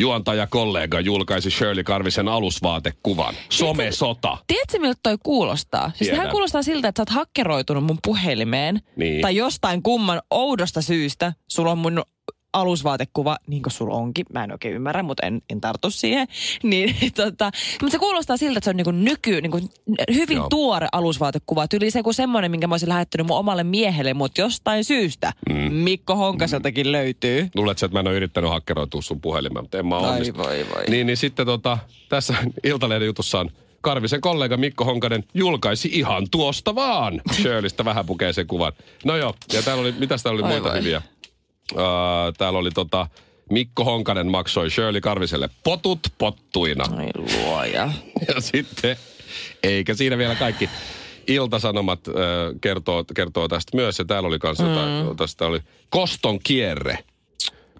juontajakollega 0.00 1.00
julkaisi 1.00 1.50
Shirley 1.50 1.84
Karvisen 1.84 2.28
alusvaatekuvan. 2.28 3.34
Somesota. 3.48 4.38
Tiedätkö, 4.46 4.78
miltä 4.78 5.00
toi 5.02 5.16
kuulostaa? 5.22 5.88
Siis 5.88 5.98
Tiedän. 5.98 6.16
tähän 6.16 6.30
kuulostaa 6.30 6.62
siltä, 6.62 6.88
että 6.88 6.98
sä 6.98 7.02
oot 7.02 7.10
hakkeroitunut 7.10 7.84
mun 7.84 7.98
puhelimeen. 8.04 8.80
Niin. 8.96 9.22
Tai 9.22 9.36
jostain 9.36 9.82
kumman 9.82 10.22
oudosta 10.30 10.82
syystä 10.82 11.32
sulla 11.48 11.72
on 11.72 11.78
mun 11.78 12.02
alusvaatekuva, 12.52 13.36
niin 13.46 13.62
kuin 13.62 13.72
sulla 13.72 13.94
onkin. 13.94 14.26
Mä 14.32 14.44
en 14.44 14.52
oikein 14.52 14.74
ymmärrä, 14.74 15.02
mutta 15.02 15.26
en, 15.26 15.42
en 15.50 15.60
tartu 15.60 15.90
siihen. 15.90 16.28
Niin, 16.62 17.12
tota, 17.16 17.50
mutta 17.82 17.92
se 17.92 17.98
kuulostaa 17.98 18.36
siltä, 18.36 18.58
että 18.58 18.64
se 18.64 18.70
on 18.70 18.76
niinku 18.76 18.90
nyky, 18.90 19.40
niinku 19.40 19.60
hyvin 20.14 20.36
Joo. 20.36 20.48
Tuore 20.48 20.88
alusvaatekuva. 20.92 21.68
Tyyli 21.68 21.90
se 21.90 22.02
kuin 22.02 22.14
semmoinen, 22.14 22.50
minkä 22.50 22.66
mä 22.66 22.72
olisin 22.74 22.88
lähettänyt 22.88 23.26
mun 23.26 23.38
omalle 23.38 23.64
miehelle, 23.64 24.14
mutta 24.14 24.40
jostain 24.40 24.84
syystä 24.84 25.32
mm. 25.48 25.72
Mikko 25.72 26.16
Honkaseltakin 26.16 26.92
löytyy. 26.92 27.48
Luulet, 27.54 27.82
että 27.82 27.96
mä 27.96 28.00
en 28.00 28.06
ole 28.06 28.16
yrittänyt 28.16 28.50
hakkeroitua 28.50 29.02
sun 29.02 29.20
puhelimeen, 29.20 29.64
mutta 29.64 29.78
en 29.78 29.86
mä 29.86 29.96
Ai 29.98 30.10
onnistu. 30.10 30.38
voi 30.38 30.66
voi. 30.74 30.84
Niin, 30.88 31.06
niin 31.06 31.16
sitten 31.16 31.46
tota, 31.46 31.78
tässä 32.08 32.34
Iltalehden 32.64 33.06
jutussa 33.06 33.40
on 33.40 33.50
Karvisen 33.80 34.20
kollega 34.20 34.56
Mikko 34.56 34.84
Honkanen 34.84 35.24
julkaisi 35.34 35.88
ihan 35.92 36.26
tuosta 36.30 36.74
vaan 36.74 37.20
Shirleystä 37.32 37.84
vähän 37.84 38.06
pukee 38.06 38.32
sen 38.32 38.46
kuvan. 38.46 38.72
No 39.04 39.16
joo, 39.16 39.34
ja 39.52 39.62
täällä 39.62 39.80
oli, 39.80 39.92
mitäs 39.92 40.22
täällä 40.22 40.38
oli 40.38 40.42
Oi 40.52 40.58
muita 40.60 40.68
voi. 40.74 40.78
hyviä? 40.78 41.02
Täällä 42.38 42.58
oli 42.58 42.70
tota, 42.70 43.06
Mikko 43.50 43.84
Honkanen 43.84 44.30
maksoi 44.30 44.70
Shirley 44.70 45.00
Karviselle 45.00 45.48
potut 45.64 46.00
pottuina. 46.18 46.84
Ai 46.96 47.08
luoja. 47.14 47.92
Ja 48.34 48.40
sitten, 48.40 48.96
eikä 49.62 49.94
siinä 49.94 50.18
vielä 50.18 50.34
kaikki. 50.34 50.70
Iltasanomat 51.26 52.08
äh, 52.08 52.14
kertoo, 52.60 53.04
kertoo 53.14 53.48
tästä 53.48 53.76
myös, 53.76 53.98
ja 53.98 54.04
täällä 54.04 54.26
oli 54.26 54.38
kanssa 54.38 54.64
mm. 54.64 54.70
jotain, 54.70 55.16
tästä 55.16 55.46
oli 55.46 55.60
koston 55.90 56.38
kierre. 56.44 56.98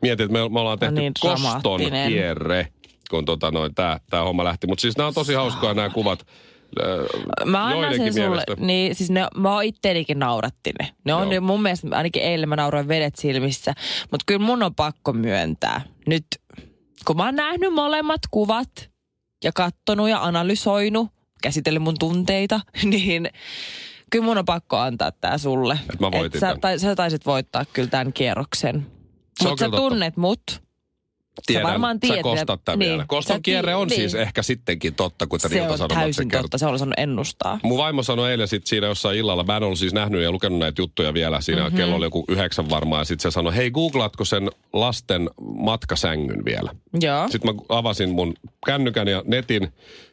Mietin, 0.03 0.25
että 0.25 0.33
me, 0.33 0.49
me 0.49 0.61
ollaan 0.61 0.79
tehty 0.79 0.95
niin 0.95 1.13
koston 1.21 1.81
kierre, 2.09 2.69
kun 3.11 3.25
tota 3.25 3.51
noin, 3.51 3.75
tää, 3.75 4.01
tää 4.11 4.23
homma 4.23 4.45
lähti. 4.45 4.67
Mutta 4.67 4.83
siis 4.83 4.97
nämä 4.97 5.07
on 5.07 5.15
tosi 5.15 5.35
hauskoja 5.35 5.75
nämä 5.75 5.91
kuvat. 5.91 6.27
Äh, 6.81 7.47
Mä 7.47 7.67
annan 7.67 7.95
sen 7.97 8.13
sulle, 8.15 8.29
mielestä. 8.29 8.55
niin 8.59 8.95
siis 8.95 9.11
ne, 9.11 9.27
mä 9.37 9.63
itteenikin 9.63 10.19
nauratti 10.19 10.71
ne. 10.79 10.93
Ne 11.05 11.15
on 11.15 11.33
Joo. 11.33 11.41
mun 11.41 11.63
mielestä, 11.63 11.89
ainakin 11.93 12.23
eilen 12.23 12.49
mä 12.49 12.57
nauroin 12.57 12.89
vedet 12.89 13.17
silmissä. 13.17 13.73
Mutta 14.11 14.25
kyllä 14.27 14.47
mun 14.47 14.63
on 14.63 14.75
pakko 14.75 15.13
myöntää. 15.13 15.81
Nyt, 16.07 16.27
kun 17.07 17.17
mä 17.17 17.25
oon 17.25 17.37
nähnyt 17.37 17.73
molemmat 17.73 18.21
kuvat 18.31 18.91
ja 19.45 19.53
kattonut 19.55 20.09
ja 20.09 20.25
analysoinut, 20.25 21.09
käsitellyt 21.43 21.83
mun 21.83 21.99
tunteita, 21.99 22.61
niin 22.85 23.31
kyllä 24.11 24.25
mun 24.25 24.39
on 24.39 24.45
pakko 24.45 24.77
antaa 24.77 25.13
tää 25.13 25.39
sulle. 25.39 25.79
Et 25.95 26.01
mä 26.01 26.11
voitin 26.13 26.41
sä, 26.41 26.57
tai, 26.61 26.79
sä 26.79 26.97
taisit 26.97 27.27
voittaa 27.27 27.65
kyllä 27.73 27.89
tämän 27.89 28.13
kierroksen. 28.13 28.87
Mutta 29.43 29.65
sä 29.65 29.71
tunnet 29.71 30.17
mut. 30.17 30.70
Tiedän, 31.47 31.63
sä 31.67 31.69
varmaan 31.73 31.97
sä 31.97 32.01
tiedät. 32.01 32.23
kostat 32.23 32.61
tämän 32.65 32.79
niin, 32.79 32.91
vielä. 32.91 33.05
Koston 33.09 33.37
sä 33.37 33.41
kierre 33.43 33.75
on 33.75 33.91
siis 33.91 34.13
niin. 34.13 34.23
ehkä 34.23 34.43
sittenkin 34.43 34.95
totta, 34.95 35.27
kuten 35.27 35.51
Se 35.51 35.63
on 35.63 35.89
täysin 35.89 36.29
kertoo. 36.29 36.43
totta, 36.45 36.59
se 36.59 36.67
on 36.67 36.75
osannut 36.75 36.95
ennustaa. 36.99 37.61
Mun 37.63 37.79
vaimo 37.79 38.03
sanoi 38.03 38.31
eilen 38.31 38.49
sit 38.49 38.67
siinä 38.67 38.87
jossain 38.87 39.19
illalla, 39.19 39.45
mä 39.45 39.57
en 39.57 39.63
ollut 39.63 39.79
siis 39.79 39.93
nähnyt 39.95 40.23
ja 40.23 40.33
lukenut 40.33 40.59
näitä 40.59 40.83
juttuja 40.83 41.15
vielä, 41.15 41.41
siinä 41.41 41.61
Mhm. 41.61 41.67
mm-hmm. 41.67 41.77
kello 41.77 41.97
oli 41.97 42.07
joku 42.07 42.25
yhdeksän 42.29 42.71
varmaan, 42.71 43.01
ja 43.01 43.05
sitten 43.05 43.31
se 43.33 43.35
sanoi, 43.35 43.57
hei 43.57 43.71
googlaatko 43.71 44.25
sen 44.25 44.51
lasten 44.73 45.31
matkasängyn 45.55 46.45
vielä? 46.45 46.71
Joo. 47.01 47.29
Sitten 47.29 47.55
mä 47.55 47.63
avasin 47.69 48.11
mun 48.11 48.35
kännykän 48.67 49.09
ja 49.09 49.23
netin, 49.27 49.63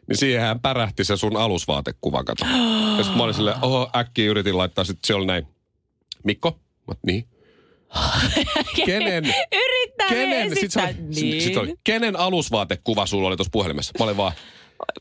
niin 0.07 0.17
siihenhän 0.17 0.59
pärähti 0.59 1.03
se 1.03 1.17
sun 1.17 1.37
alusvaatekuva, 1.37 2.23
kato. 2.23 2.45
ja 2.97 3.03
sitten 3.03 3.17
mä 3.17 3.23
olin 3.23 3.35
silleen, 3.35 3.57
oho, 3.61 3.89
äkkiä 3.95 4.29
yritin 4.29 4.57
laittaa, 4.57 4.83
sitten 4.83 5.07
se 5.07 5.13
oli 5.13 5.25
näin, 5.25 5.47
Mikko? 6.23 6.59
Mä, 6.87 6.93
niin. 7.05 7.25
Kenen, 8.85 9.23
Yrittää 9.55 10.07
kenen, 10.09 10.55
sit 10.59 10.71
oli, 10.75 10.93
niin. 10.99 11.41
sit 11.41 11.53
se 11.53 11.59
oli, 11.59 11.73
kenen 11.83 12.15
alusvaatekuva 12.19 13.05
sulla 13.05 13.27
oli 13.27 13.37
tuossa 13.37 13.51
puhelimessa? 13.51 13.91
Mä 13.99 14.05
olin 14.05 14.17
vaan, 14.17 14.31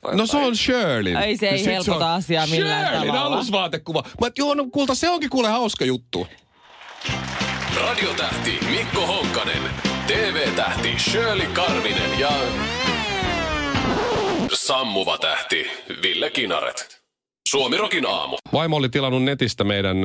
voi 0.04 0.16
No 0.16 0.26
se 0.26 0.36
on 0.36 0.56
Shirley. 0.56 1.14
Ei, 1.16 1.36
se 1.36 1.48
ei 1.48 1.64
helpota 1.64 2.14
asiaa 2.14 2.46
millään 2.46 2.86
Shirleyn 2.86 3.06
tavalla. 3.12 3.36
alusvaatekuva. 3.36 4.02
Mä 4.20 4.26
et, 4.26 4.38
joo, 4.38 4.54
no 4.54 4.66
kulta, 4.72 4.94
se 4.94 5.10
onkin 5.10 5.30
kuule 5.30 5.48
hauska 5.48 5.84
juttu. 5.84 6.26
Radiotähti 7.76 8.58
Mikko 8.70 9.06
Honkanen, 9.06 9.62
TV-tähti 10.06 10.94
Shirley 10.98 11.46
Karvinen 11.46 12.18
ja 12.18 12.30
sammuva 14.52 15.18
tähti 15.18 15.66
Ville 16.02 16.30
Kinaret. 16.30 17.02
Suomirokin 17.48 18.06
aamu. 18.06 18.36
Vaimo 18.52 18.76
oli 18.76 18.88
tilannut 18.88 19.22
netistä 19.22 19.64
meidän 19.64 19.96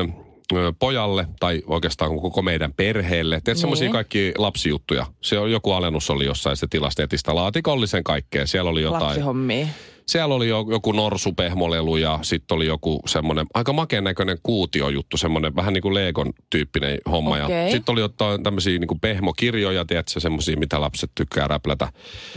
pojalle, 0.79 1.27
tai 1.39 1.61
oikeastaan 1.67 2.19
koko 2.19 2.41
meidän 2.41 2.73
perheelle. 2.73 3.41
Teet 3.43 3.57
semmoisia 3.57 3.91
kaikki 3.91 4.33
lapsijuttuja. 4.37 5.05
Se 5.21 5.39
on 5.39 5.51
joku 5.51 5.71
alennus 5.71 6.09
oli 6.09 6.25
jossain, 6.25 6.57
se 6.57 6.67
tilasi 6.69 7.01
netistä 7.01 7.35
laatikollisen 7.35 8.03
kaikkea. 8.03 8.47
Siellä 8.47 8.71
oli 8.71 8.81
jotain. 8.81 9.03
Lapsihommia. 9.03 9.67
Siellä 10.05 10.35
oli 10.35 10.47
jo, 10.47 10.65
joku 10.69 10.91
norsupehmolelu 10.91 11.97
ja 11.97 12.19
sitten 12.21 12.55
oli 12.55 12.65
joku 12.65 12.99
semmoinen 13.05 13.45
aika 13.53 13.73
makeen 13.73 14.03
näköinen 14.03 14.37
kuutiojuttu, 14.43 15.17
semmoinen 15.17 15.55
vähän 15.55 15.73
niin 15.73 15.81
kuin 15.81 15.93
Legon 15.93 16.33
tyyppinen 16.49 16.97
homma. 17.11 17.37
Ja 17.37 17.45
Okei. 17.45 17.71
sitten 17.71 17.93
oli 17.93 18.01
jotain 18.01 18.43
tämmöisiä 18.43 18.79
niin 18.79 18.87
kuin 18.87 18.99
pehmokirjoja, 18.99 19.85
tiedätkö, 19.85 20.19
semmoisia, 20.19 20.57
mitä 20.57 20.81
lapset 20.81 21.11
tykkää 21.15 21.47
räplätä. 21.47 21.87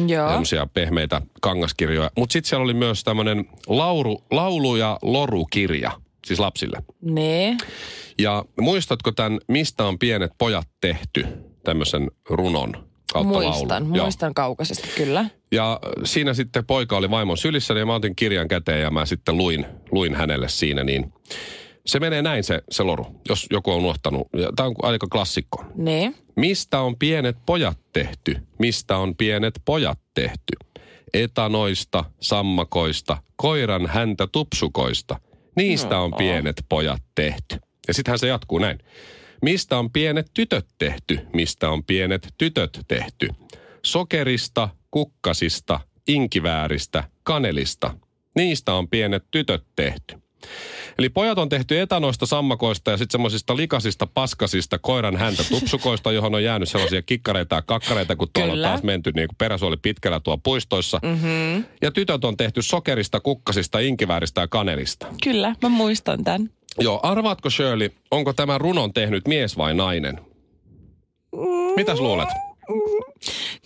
Joo. 0.06 0.28
Semmoisia 0.28 0.66
pehmeitä 0.74 1.20
kangaskirjoja. 1.40 2.10
Mutta 2.18 2.32
sitten 2.32 2.48
siellä 2.48 2.64
oli 2.64 2.74
myös 2.74 3.04
tämmöinen 3.04 3.48
lauru, 3.66 4.24
laulu- 4.30 4.76
ja 4.76 4.98
lorukirja, 5.02 5.90
siis 6.26 6.40
lapsille. 6.40 6.82
Nee. 7.00 7.56
Ja 8.18 8.44
muistatko 8.60 9.12
tämän 9.12 9.38
Mistä 9.48 9.84
on 9.84 9.98
pienet 9.98 10.32
pojat 10.38 10.68
tehty, 10.80 11.26
tämmöisen 11.64 12.10
runon 12.30 12.72
kautta 13.12 13.28
Muistan, 13.28 13.68
laulun? 13.68 13.94
Joo. 13.96 14.04
muistan 14.04 14.34
kaukaisesti 14.34 14.88
kyllä. 14.96 15.24
Ja 15.52 15.80
siinä 16.04 16.34
sitten 16.34 16.66
poika 16.66 16.96
oli 16.96 17.10
vaimon 17.10 17.36
sylissä 17.38 17.74
ja 17.74 17.86
mä 17.86 17.94
otin 17.94 18.16
kirjan 18.16 18.48
käteen 18.48 18.82
ja 18.82 18.90
mä 18.90 19.06
sitten 19.06 19.36
luin, 19.36 19.66
luin 19.90 20.14
hänelle 20.14 20.48
siinä. 20.48 20.84
Niin 20.84 21.12
se 21.86 22.00
menee 22.00 22.22
näin 22.22 22.44
se, 22.44 22.60
se 22.70 22.82
loru, 22.82 23.06
jos 23.28 23.46
joku 23.50 23.70
on 23.70 23.76
unohtanut. 23.76 24.28
Tämä 24.56 24.68
on 24.68 24.74
aika 24.82 25.06
klassikko. 25.12 25.64
Nee. 25.76 26.12
Mistä 26.36 26.80
on 26.80 26.98
pienet 26.98 27.36
pojat 27.46 27.78
tehty? 27.92 28.36
Mistä 28.58 28.96
on 28.96 29.16
pienet 29.16 29.54
pojat 29.64 29.98
tehty? 30.14 30.52
Etanoista, 31.14 32.04
sammakoista, 32.20 33.16
koiran 33.36 33.86
häntä 33.86 34.26
tupsukoista. 34.26 35.20
Niistä 35.56 35.98
on 35.98 36.14
pienet 36.18 36.64
pojat 36.68 37.02
tehty. 37.14 37.58
Ja 37.88 37.94
sittenhän 37.94 38.18
se 38.18 38.26
jatkuu 38.26 38.58
näin. 38.58 38.78
Mistä 39.42 39.78
on 39.78 39.90
pienet 39.90 40.30
tytöt 40.34 40.66
tehty? 40.78 41.18
Mistä 41.32 41.70
on 41.70 41.84
pienet 41.84 42.34
tytöt 42.38 42.80
tehty? 42.88 43.28
Sokerista, 43.84 44.68
kukkasista, 44.90 45.80
inkivääristä, 46.08 47.04
kanelista. 47.22 47.96
Niistä 48.36 48.74
on 48.74 48.88
pienet 48.88 49.24
tytöt 49.30 49.64
tehty. 49.76 50.23
Eli 50.98 51.08
pojat 51.08 51.38
on 51.38 51.48
tehty 51.48 51.80
etanoista, 51.80 52.26
sammakoista 52.26 52.90
ja 52.90 52.96
sitten 52.96 53.12
semmoisista 53.12 53.56
likasista, 53.56 54.06
paskasista 54.06 54.78
koiran 54.78 55.16
häntä 55.16 55.44
tupsukoista, 55.48 56.12
johon 56.12 56.34
on 56.34 56.44
jäänyt 56.44 56.68
sellaisia 56.68 57.02
kikkareita 57.02 57.54
ja 57.54 57.62
kakkareita, 57.62 58.16
kun 58.16 58.28
tuolla 58.32 58.52
Kyllä. 58.52 58.68
on 58.68 58.72
taas 58.72 58.82
menty 58.82 59.12
niin 59.14 59.28
kuin 59.28 59.36
peräsuoli 59.36 59.76
pitkällä 59.76 60.20
tuo 60.20 60.38
puistoissa. 60.38 61.00
Mm-hmm. 61.02 61.64
Ja 61.82 61.90
tytöt 61.90 62.24
on 62.24 62.36
tehty 62.36 62.62
sokerista, 62.62 63.20
kukkasista, 63.20 63.78
inkivääristä 63.78 64.40
ja 64.40 64.48
kanelista. 64.48 65.06
Kyllä, 65.22 65.54
mä 65.62 65.68
muistan 65.68 66.24
tämän. 66.24 66.50
Joo, 66.80 67.00
arvaatko 67.02 67.50
Shirley, 67.50 67.90
onko 68.10 68.32
tämä 68.32 68.58
runon 68.58 68.92
tehnyt 68.92 69.28
mies 69.28 69.56
vai 69.56 69.74
nainen? 69.74 70.20
Mitäs 71.76 72.00
luulet? 72.00 72.28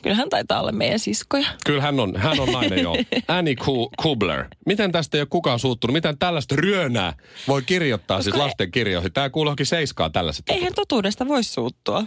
Kyllähän 0.03 0.29
taitaa 0.29 0.61
olla 0.61 0.73
meidän 0.73 0.99
siskoja. 0.99 1.47
Kyllä 1.67 1.83
hän 1.83 2.01
on, 2.01 2.17
hän 2.17 2.41
on 2.41 2.53
nainen 2.53 2.83
joo. 2.83 2.97
Annie 3.29 3.57
Ku- 3.57 3.91
Kubler. 4.03 4.45
Miten 4.67 4.93
tästä 4.93 5.17
ei 5.17 5.21
ole 5.21 5.29
kukaan 5.31 5.59
suuttunut? 5.59 5.93
Miten 5.93 6.19
tällaista 6.19 6.57
ryönää 6.57 7.13
voi 7.49 7.63
kirjoittaa 7.63 8.23
siis 8.23 8.33
Koska- 8.35 8.45
lasten 8.47 8.71
kirjoihin? 8.71 9.13
Tämä 9.13 9.31
kuulookin 9.31 9.67
seiskaa 9.67 10.11
tällaiset. 10.11 10.45
Eihän 10.49 10.75
totuudesta 10.75 11.29
voi 11.29 11.45
suuttua. 11.45 12.05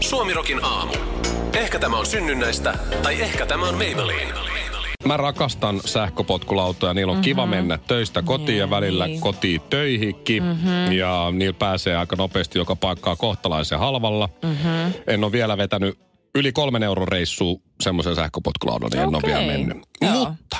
Suomirokin 0.00 0.64
aamu. 0.64 0.92
Ehkä 1.52 1.78
tämä 1.78 1.96
on 1.98 2.06
synnynnäistä, 2.06 2.78
tai 3.02 3.22
ehkä 3.22 3.46
tämä 3.46 3.68
on 3.68 3.74
Maybelline. 3.74 4.53
Mä 5.04 5.16
rakastan 5.16 5.80
sähköpotkulautoja. 5.84 6.94
Niillä 6.94 7.10
on 7.10 7.16
mm-hmm. 7.16 7.24
kiva 7.24 7.46
mennä 7.46 7.78
töistä 7.78 8.22
kotiin 8.22 8.58
ja 8.58 8.70
välillä 8.70 9.06
Niin. 9.06 9.20
kotiin 9.20 9.60
töihinkin. 9.70 10.42
Mm-hmm. 10.42 10.92
Ja 10.92 11.28
niillä 11.32 11.56
pääsee 11.58 11.96
aika 11.96 12.16
nopeasti 12.16 12.58
joka 12.58 12.76
paikkaa 12.76 13.16
kohtalaisen 13.16 13.78
halvalla. 13.78 14.28
Mm-hmm. 14.42 14.92
En 15.06 15.24
ole 15.24 15.32
vielä 15.32 15.56
vetänyt 15.56 15.98
yli 16.34 16.52
kolmen 16.52 16.82
euron 16.82 17.08
reissua 17.08 17.56
semmoisen 17.82 18.14
sähköpotkulaudan, 18.14 18.90
niin 18.90 19.02
en 19.02 19.14
ole 19.14 19.22
vielä 19.26 19.46
mennyt. 19.46 19.78
Joo. 20.00 20.28
Mutta 20.28 20.56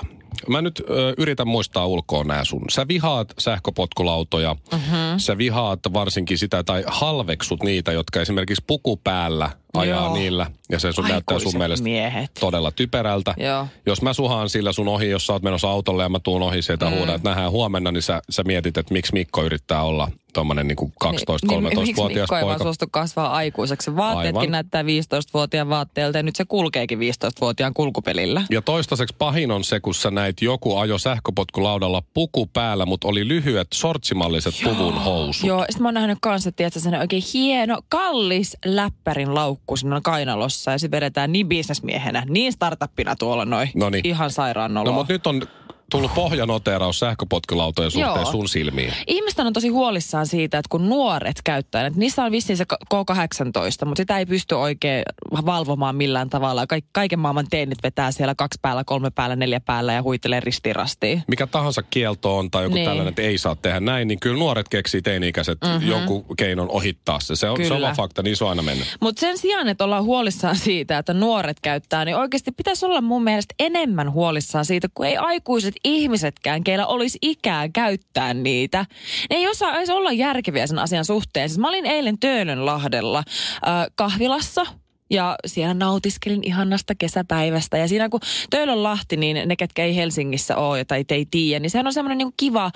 mä 0.49 0.63
nyt 0.63 0.83
ö, 0.91 1.15
yritän 1.19 1.49
muistaa 1.49 1.87
ulkoa 1.87 2.25
nämä 2.25 2.45
sun. 2.45 2.63
Sä 2.71 2.89
vihaat 2.89 3.35
sähköpotkulautoja. 3.39 4.57
Mm-hmm. 4.73 5.19
Sä 5.19 5.39
vihaat 5.39 5.81
varsinkin 5.93 6.39
sitä 6.39 6.63
tai 6.63 6.85
halveksut 6.87 7.63
niitä, 7.63 7.93
jotka 7.93 8.21
esimerkiksi 8.21 8.65
puku 8.67 8.97
päällä 8.97 9.51
ajaa 9.75 10.05
Joo. 10.05 10.15
niillä. 10.15 10.47
Ja 10.71 10.79
se 10.79 10.93
sun 10.93 11.05
näyttää 11.09 11.39
sun 11.39 11.59
mielestä 11.59 11.85
miehet. 11.85 12.31
todella 12.41 12.71
typerältä. 12.71 13.35
Joo. 13.37 13.67
Jos 13.87 14.03
mä 14.03 14.13
suhaan 14.13 14.49
sillä 14.49 14.73
sun 14.73 14.89
ohi, 14.89 15.11
jos 15.11 15.27
sä 15.27 15.33
oot 15.33 15.43
menossa 15.43 15.71
autolle 15.71 16.03
ja 16.03 16.09
mä 16.09 16.19
tuun 16.19 16.43
ohi 16.43 16.63
sieltä 16.63 16.91
mm. 16.91 16.97
huudan, 16.97 17.15
että 17.15 17.29
nähdään 17.29 17.51
huomenna, 17.51 17.93
niin 17.93 18.03
sä, 18.03 18.23
sä 18.31 18.43
mietit, 18.43 18.77
että 18.77 18.93
miksi 18.93 19.13
Mikko 19.13 19.45
yrittää 19.45 19.83
olla 19.83 20.09
tommonen 20.35 20.69
niin 20.69 20.77
12-13-vuotias 21.05 21.87
Miksi 21.87 22.03
Mikko 22.03 22.09
ei 22.09 22.29
vaan 22.31 22.41
poika. 22.41 22.63
suostu 22.63 22.87
kasvaa 22.91 23.33
aikuiseksi? 23.33 23.97
Vaatteetkin 23.97 24.39
Aivan. 24.41 24.51
näyttää 24.53 24.83
15-vuotiaan 24.83 25.69
vaatteelta 25.69 26.19
ja 26.19 26.23
nyt 26.23 26.37
se 26.37 26.45
kulkeekin 26.45 26.99
15-vuotiaan 26.99 27.75
kulkupelillä. 27.75 28.43
Ja 28.51 28.63
toistaiseksi 28.63 29.15
pahin 29.19 29.51
on 29.51 29.65
se, 29.65 29.81
kun 29.81 29.95
sä 29.95 30.11
näit 30.11 30.43
joku 30.43 30.77
ajo 30.77 30.99
sähköpotkulaudalla 30.99 32.03
puku 32.15 32.47
päällä, 32.47 32.87
mutta 32.87 33.09
oli 33.09 33.29
lyhyet 33.29 33.69
sortsimalliset 33.75 34.55
puvun 34.65 34.95
housut. 34.95 35.49
Joo, 35.49 35.65
sitten 35.69 35.83
mä 35.83 35.89
oon 35.89 35.95
nähnyt 35.95 36.19
kanssa, 36.21 36.49
että 36.49 36.57
tiedätkö, 36.57 36.81
sellainen 36.81 37.01
oikein 37.01 37.23
hieno, 37.35 37.79
kallis 37.89 38.57
läppärin 38.65 39.35
laukku 39.35 39.64
siinä 39.77 40.01
kainalossa 40.01 40.71
ja 40.71 40.79
se 40.79 40.91
vedetään 40.91 41.33
niin 41.33 41.49
bisnesmiehenä, 41.49 42.23
niin 42.29 42.53
startuppina 42.53 43.17
tuolla 43.17 43.45
noin. 43.45 43.69
Noniin. 43.75 44.07
Ihan 44.07 44.31
sairaan 44.31 44.75
No 44.75 44.93
mutta 44.93 45.13
nyt 45.13 45.27
on 45.27 45.43
tullut 45.91 46.15
pohjanoteraus 46.15 46.99
sähköpotkulautojen 46.99 47.91
suhteen 47.91 48.17
Joo. 48.17 48.33
sun 48.33 48.49
silmiin. 48.49 48.93
Ihmiset 49.07 49.39
on 49.39 49.53
tosi 49.53 49.69
huolissaan 49.69 50.27
siitä, 50.27 50.59
että 50.59 50.69
kun 50.69 50.89
nuoret 50.89 51.37
käyttää, 51.45 51.87
että 51.87 51.99
niissä 51.99 52.25
on 52.25 52.33
vissiin 52.33 52.57
se 52.57 52.65
K18, 52.95 53.87
mutta 53.87 54.01
sitä 54.01 54.19
ei 54.19 54.27
pysty 54.27 54.55
oikein 54.55 55.03
valvomaan 55.47 55.97
millään 55.97 56.31
tavalla. 56.31 56.67
Kaik- 56.67 56.85
kaiken 56.93 57.19
maailman 57.19 57.47
teinit 57.51 57.79
vetää 57.83 58.13
siellä 58.13 58.35
kaksi 58.35 58.59
päällä, 58.63 58.85
kolme 58.85 59.11
päällä, 59.11 59.37
neljä 59.37 59.61
päällä 59.61 59.93
ja 59.93 60.03
huitelee 60.03 60.41
ristirastiin. 60.41 61.23
mikä 61.29 61.47
tahansa 61.47 61.83
kielto 61.83 62.39
on 62.39 62.51
tai 62.51 62.63
joku 62.63 62.75
Niin. 62.75 62.85
tällainen, 62.85 63.09
että 63.09 63.23
ei 63.23 63.39
saa 63.39 63.57
tehdä 63.57 63.81
näin, 63.81 64.09
niin 64.09 64.21
kyllä 64.21 64.39
nuoret 64.39 64.69
keksii 64.69 65.03
teini-ikäiset 65.03 65.59
mm-hmm. 65.65 65.89
jonkun 65.89 66.25
keinon 66.37 66.71
ohittaa 66.71 67.21
se. 67.21 67.37
Se 67.37 67.51
on, 67.51 67.57
se 67.57 67.63
on 67.63 67.69
Kyllä. 67.69 67.95
fakta, 67.97 68.23
niin 68.23 68.37
se 68.37 68.45
on 68.45 68.51
aina 68.51 68.63
mennyt. 68.63 68.97
Mutta 69.01 69.21
sen 69.21 69.39
sijaan, 69.39 69.69
että 69.69 69.85
ollaan 69.85 70.05
huolissaan 70.05 70.57
siitä, 70.57 70.99
että 70.99 71.15
nuoret 71.15 71.61
käyttää, 71.63 72.05
niin 72.05 72.17
oikeasti 72.17 72.53
pitäisi 72.53 72.87
olla 72.87 73.01
mun 73.01 73.25
mielestä 73.25 73.55
enemmän 73.59 74.13
huolissaan 74.13 74.65
siitä, 74.65 74.89
kun 74.95 75.07
ei 75.07 75.17
aikuiset 75.17 75.74
ihmisetkään, 75.85 76.65
keillä 76.65 76.87
olisi 76.87 77.19
ikää 77.23 77.69
käyttää 77.69 78.35
niitä. 78.35 78.87
Ne 79.31 79.37
ei 79.37 79.49
osaa 79.49 79.77
edes 79.77 79.91
olla 79.91 80.13
järkeviä 80.13 80.67
sen 80.67 80.79
asian 80.79 81.05
suhteen. 81.05 81.49
Siis 81.49 81.59
mä 81.59 81.69
olin 81.69 81.87
eilen 81.87 82.19
Töölönlahdella 82.19 83.19
äh, 83.19 83.87
kahvilassa, 83.95 84.67
ja 85.11 85.37
siellä 85.47 85.75
nautiskelin 85.75 86.45
ihannasta 86.45 86.95
kesäpäivästä. 86.99 87.79
Ja 87.79 87.89
siinä 87.89 88.09
kun 88.09 88.21
Töölönlahti, 88.51 89.17
niin 89.17 89.49
ne, 89.49 89.57
ketkä 89.57 89.85
ei 89.85 89.97
Helsingissä 89.97 90.57
ole 90.57 90.85
tai 90.85 91.05
ei 91.09 91.27
tiedä, 91.31 91.61
niin 91.61 91.71
sehän 91.71 91.87
on 91.87 91.93
semmoinen 91.93 92.19
niin 92.19 92.33
kiva 92.37 92.71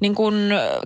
niin 0.00 0.14
kuin, 0.14 0.34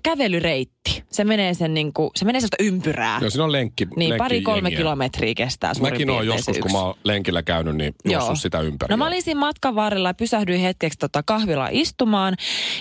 kävelyreitti. 0.03 1.05
Se 1.11 1.25
menee, 1.25 1.55
sen, 1.55 1.75
niin 1.75 1.93
kuin, 1.93 2.11
se 2.17 2.25
menee 2.25 2.41
sellaista 2.41 2.65
ympyrää. 2.65 3.19
Joo, 3.21 3.31
siinä 3.31 3.45
on 3.45 3.53
lenkki. 3.53 3.87
Niin, 3.97 4.15
pari-kolme 4.19 4.57
lenkkijengiä. 4.57 4.79
kilometriä 4.79 5.35
kestää 5.35 5.73
Mäkin 5.81 6.09
se 6.09 6.25
joskus, 6.25 6.47
kun 6.47 6.57
yksi. 6.57 6.73
mä 6.73 6.83
oon 6.83 6.95
lenkillä 7.05 7.43
käynyt, 7.43 7.77
niin 7.77 7.95
juossut 8.05 8.41
sitä 8.41 8.61
ympäri. 8.61 8.91
No 8.91 8.97
mä 8.97 9.07
olin 9.07 9.23
siinä 9.23 9.41
matkan 9.41 9.75
varrella 9.75 10.09
ja 10.09 10.15
pysähdyin 10.15 10.61
hetkeksi 10.61 10.99
tota 10.99 11.23
kahvilaa 11.23 11.69
istumaan. 11.73 12.35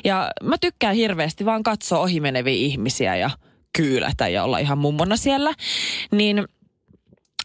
Ja 0.03 0.31
mä 0.43 0.55
tykkään 0.61 0.95
hirveästi 0.95 1.45
vaan 1.45 1.63
katsoa 1.63 1.99
ohimeneviä 1.99 2.53
ihmisiä 2.53 3.15
ja 3.15 3.29
kyylätä 3.77 4.27
ja 4.27 4.43
olla 4.43 4.59
ihan 4.59 4.77
mummona 4.77 5.17
siellä. 5.17 5.53
Niin 6.11 6.47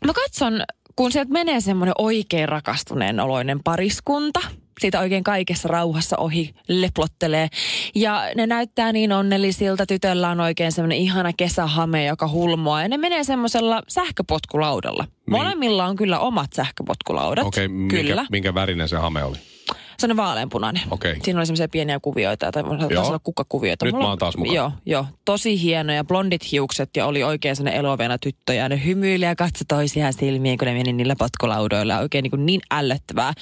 mä 0.07 0.13
katson, 0.13 0.63
kun 0.97 1.13
sieltä 1.13 1.33
menee 1.33 1.61
semmoinen 1.61 1.95
oikein 1.99 2.49
rakastuneen 2.49 3.21
oloinen 3.21 3.63
pariskunta. 3.63 4.41
Siitä 4.81 5.01
oikein 5.01 5.25
kaikessa 5.25 5.69
rauhassa 5.69 6.17
ohi 6.17 6.55
leplottelee. 6.69 7.49
Ja 7.95 8.23
ne 8.37 8.47
näyttää 8.47 8.93
niin 8.93 9.13
onnellisilta. 9.13 9.87
Tytöllä 9.87 10.29
on 10.29 10.41
oikein 10.41 10.73
semmoinen 10.73 10.99
ihana 10.99 11.33
kesähame, 11.37 12.05
joka 12.05 12.29
hulmoaa. 12.29 12.83
Ja 12.83 12.89
ne 12.89 12.97
menee 12.97 13.25
semmoisella 13.25 13.83
sähköpotkulaudalla. 13.89 15.05
Molemmilla 15.31 15.87
on 15.87 15.97
kyllä 15.97 16.19
omat 16.19 16.53
sähköpotkulaudat. 16.53 17.47
Okei, 17.47 17.67
okay, 17.67 17.87
kyllä. 17.89 18.23
minkä, 18.23 18.27
minkä 18.31 18.55
värinen 18.55 18.89
se 18.89 18.97
hame 18.97 19.25
oli? 19.25 19.52
Se 19.99 20.07
on 20.11 20.17
vaaleanpunainen. 20.17 20.83
Okei. 20.91 21.17
Siinä 21.23 21.39
oli 21.41 21.47
semmoisia 21.47 21.69
pieniä 21.69 22.01
kuvioita, 22.01 22.53
tai 22.53 22.63
taisi 22.65 22.95
Joo. 22.95 23.07
olla 23.07 23.19
kukkakuvioita. 23.19 23.85
Nyt 23.85 23.93
Mulla 23.93 24.05
mä 24.05 24.07
on- 24.09 24.11
oon 24.13 24.19
taas 24.19 24.37
mukana. 24.37 24.55
Joo, 24.57 24.73
joo. 24.87 25.07
Tosi 25.25 25.63
hienoja, 25.63 26.05
blondit 26.05 26.53
hiukset 26.53 26.91
ja 26.97 27.07
oli 27.07 27.23
oikein 27.23 27.57
sellainen 27.57 27.81
elovena 27.81 28.19
tyttö. 28.19 28.55
Ja 28.55 28.69
ne 28.69 28.85
hymyili 28.85 29.25
ja 29.25 29.37
katsoi 29.37 29.65
toisiaan 29.69 30.13
silmiin, 30.13 30.59
kun 30.59 30.67
ne 30.67 30.75
meni 30.75 30.93
niillä 30.93 31.17
potkulaudoilla. 31.19 31.99
Oikein 31.99 32.23
niin, 32.23 32.31
kuin 32.31 32.47
niin 32.47 32.61
ällöttävää. 32.71 33.33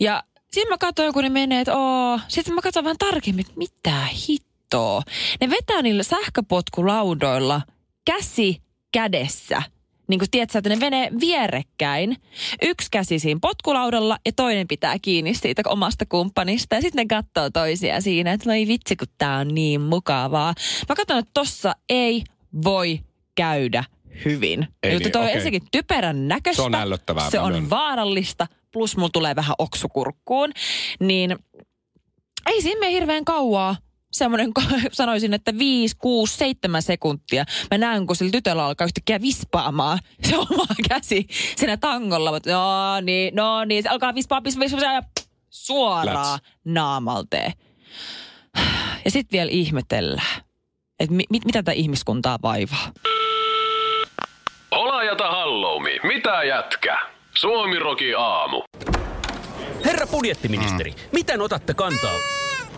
Ja 0.00 0.22
sitten 0.52 0.68
mä 0.72 0.78
katsoin, 0.78 1.12
kun 1.12 1.22
ne 1.22 1.28
menee, 1.28 1.60
että 1.60 1.76
oo. 1.76 2.18
Sitten 2.28 2.54
mä 2.54 2.60
katsoin 2.62 2.84
vähän 2.84 2.98
tarkemmin, 2.98 3.40
että 3.46 3.58
mitä 3.58 3.94
hittoa. 4.28 5.02
Ne 5.40 5.50
vetää 5.50 5.82
niillä 5.82 6.02
sähköpotkulaudoilla 6.02 7.60
käsi 8.06 8.62
kädessä. 8.92 9.62
Niin 10.08 10.18
kuin 10.18 10.30
tiedätkö, 10.30 10.58
että 10.58 10.70
ne 10.70 10.76
menee 10.76 11.10
vierekkäin. 11.20 12.16
Yksi 12.62 12.88
käsi 12.90 13.18
siinä 13.18 13.38
potkulaudalla 13.42 14.18
ja 14.26 14.32
toinen 14.32 14.68
pitää 14.68 14.96
kiinni 15.02 15.34
siitä 15.34 15.62
omasta 15.66 16.06
kumppanista. 16.06 16.74
Ja 16.74 16.80
sitten 16.80 17.06
ne 17.08 17.16
katsoo 17.16 17.50
toisiaan 17.50 18.02
siinä, 18.02 18.32
että 18.32 18.50
voi 18.50 18.66
vitsi, 18.66 18.96
kun 18.96 19.08
tää 19.18 19.38
on 19.38 19.48
niin 19.48 19.80
mukavaa. 19.80 20.54
Mä 20.88 20.94
katson, 20.94 21.18
että 21.18 21.30
tossa 21.34 21.72
ei 21.88 22.24
voi 22.64 23.00
käydä 23.34 23.84
hyvin. 24.24 24.68
Ei 24.82 24.92
Jotta 24.92 25.06
niin, 25.06 25.12
toi 25.12 25.20
on 25.20 25.26
okei. 25.26 25.36
ensinnäkin 25.36 25.68
typerän 25.72 26.28
näköistä. 26.28 26.62
Se 26.62 26.66
on 26.66 26.74
ällöttävää, 26.74 27.30
Se 27.30 27.40
on 27.40 27.70
vaarallista. 27.70 28.46
Plus 28.72 28.96
mulla 28.96 29.10
tulee 29.12 29.36
vähän 29.36 29.54
oksukurkkuun. 29.58 30.50
Niin 31.00 31.36
ei 32.46 32.62
siinä 32.62 32.80
mene 32.80 32.92
hirveän 32.92 33.24
kauaa. 33.24 33.76
Semmoinen, 34.12 34.50
sanoisin, 34.92 35.34
että 35.34 35.58
5, 35.58 35.96
6, 35.98 36.36
7 36.36 36.82
sekuntia. 36.82 37.44
Mä 37.70 37.78
näen, 37.78 38.06
kun 38.06 38.16
sillä 38.16 38.30
tytöllä 38.32 38.66
alkaa 38.66 38.84
yhtäkkiä 38.84 39.20
vispaamaan 39.20 39.98
se 40.28 40.36
oma 40.36 40.66
käsi 40.88 41.26
siinä 41.56 41.76
tangolla. 41.76 42.32
Mutta 42.32 42.50
no 42.50 43.00
niin, 43.00 43.34
no 43.34 43.64
niin, 43.64 43.82
se 43.82 43.88
alkaa 43.88 44.14
vispaa, 44.14 44.44
vispaa, 44.44 44.60
vispaa 44.60 44.92
ja 44.94 45.02
suoraan 45.50 46.38
naamalteen. 46.64 47.52
Ja 49.04 49.10
sitten 49.10 49.38
vielä 49.38 49.50
ihmetellään, 49.50 50.42
että 51.00 51.14
mi- 51.14 51.26
mit, 51.30 51.44
mitä 51.44 51.58
tätä 51.58 51.72
ihmiskuntaa 51.72 52.38
vaivaa. 52.42 52.92
Olajata 54.70 55.30
halloumi, 55.30 55.90
mitä 56.02 56.44
jätkä? 56.44 56.98
Suomiroki 57.34 58.14
aamu. 58.14 58.62
Herra 59.84 60.06
budjettiministeri, 60.06 60.94
miten 61.12 61.40
otatte 61.40 61.74
kantaa? 61.74 62.16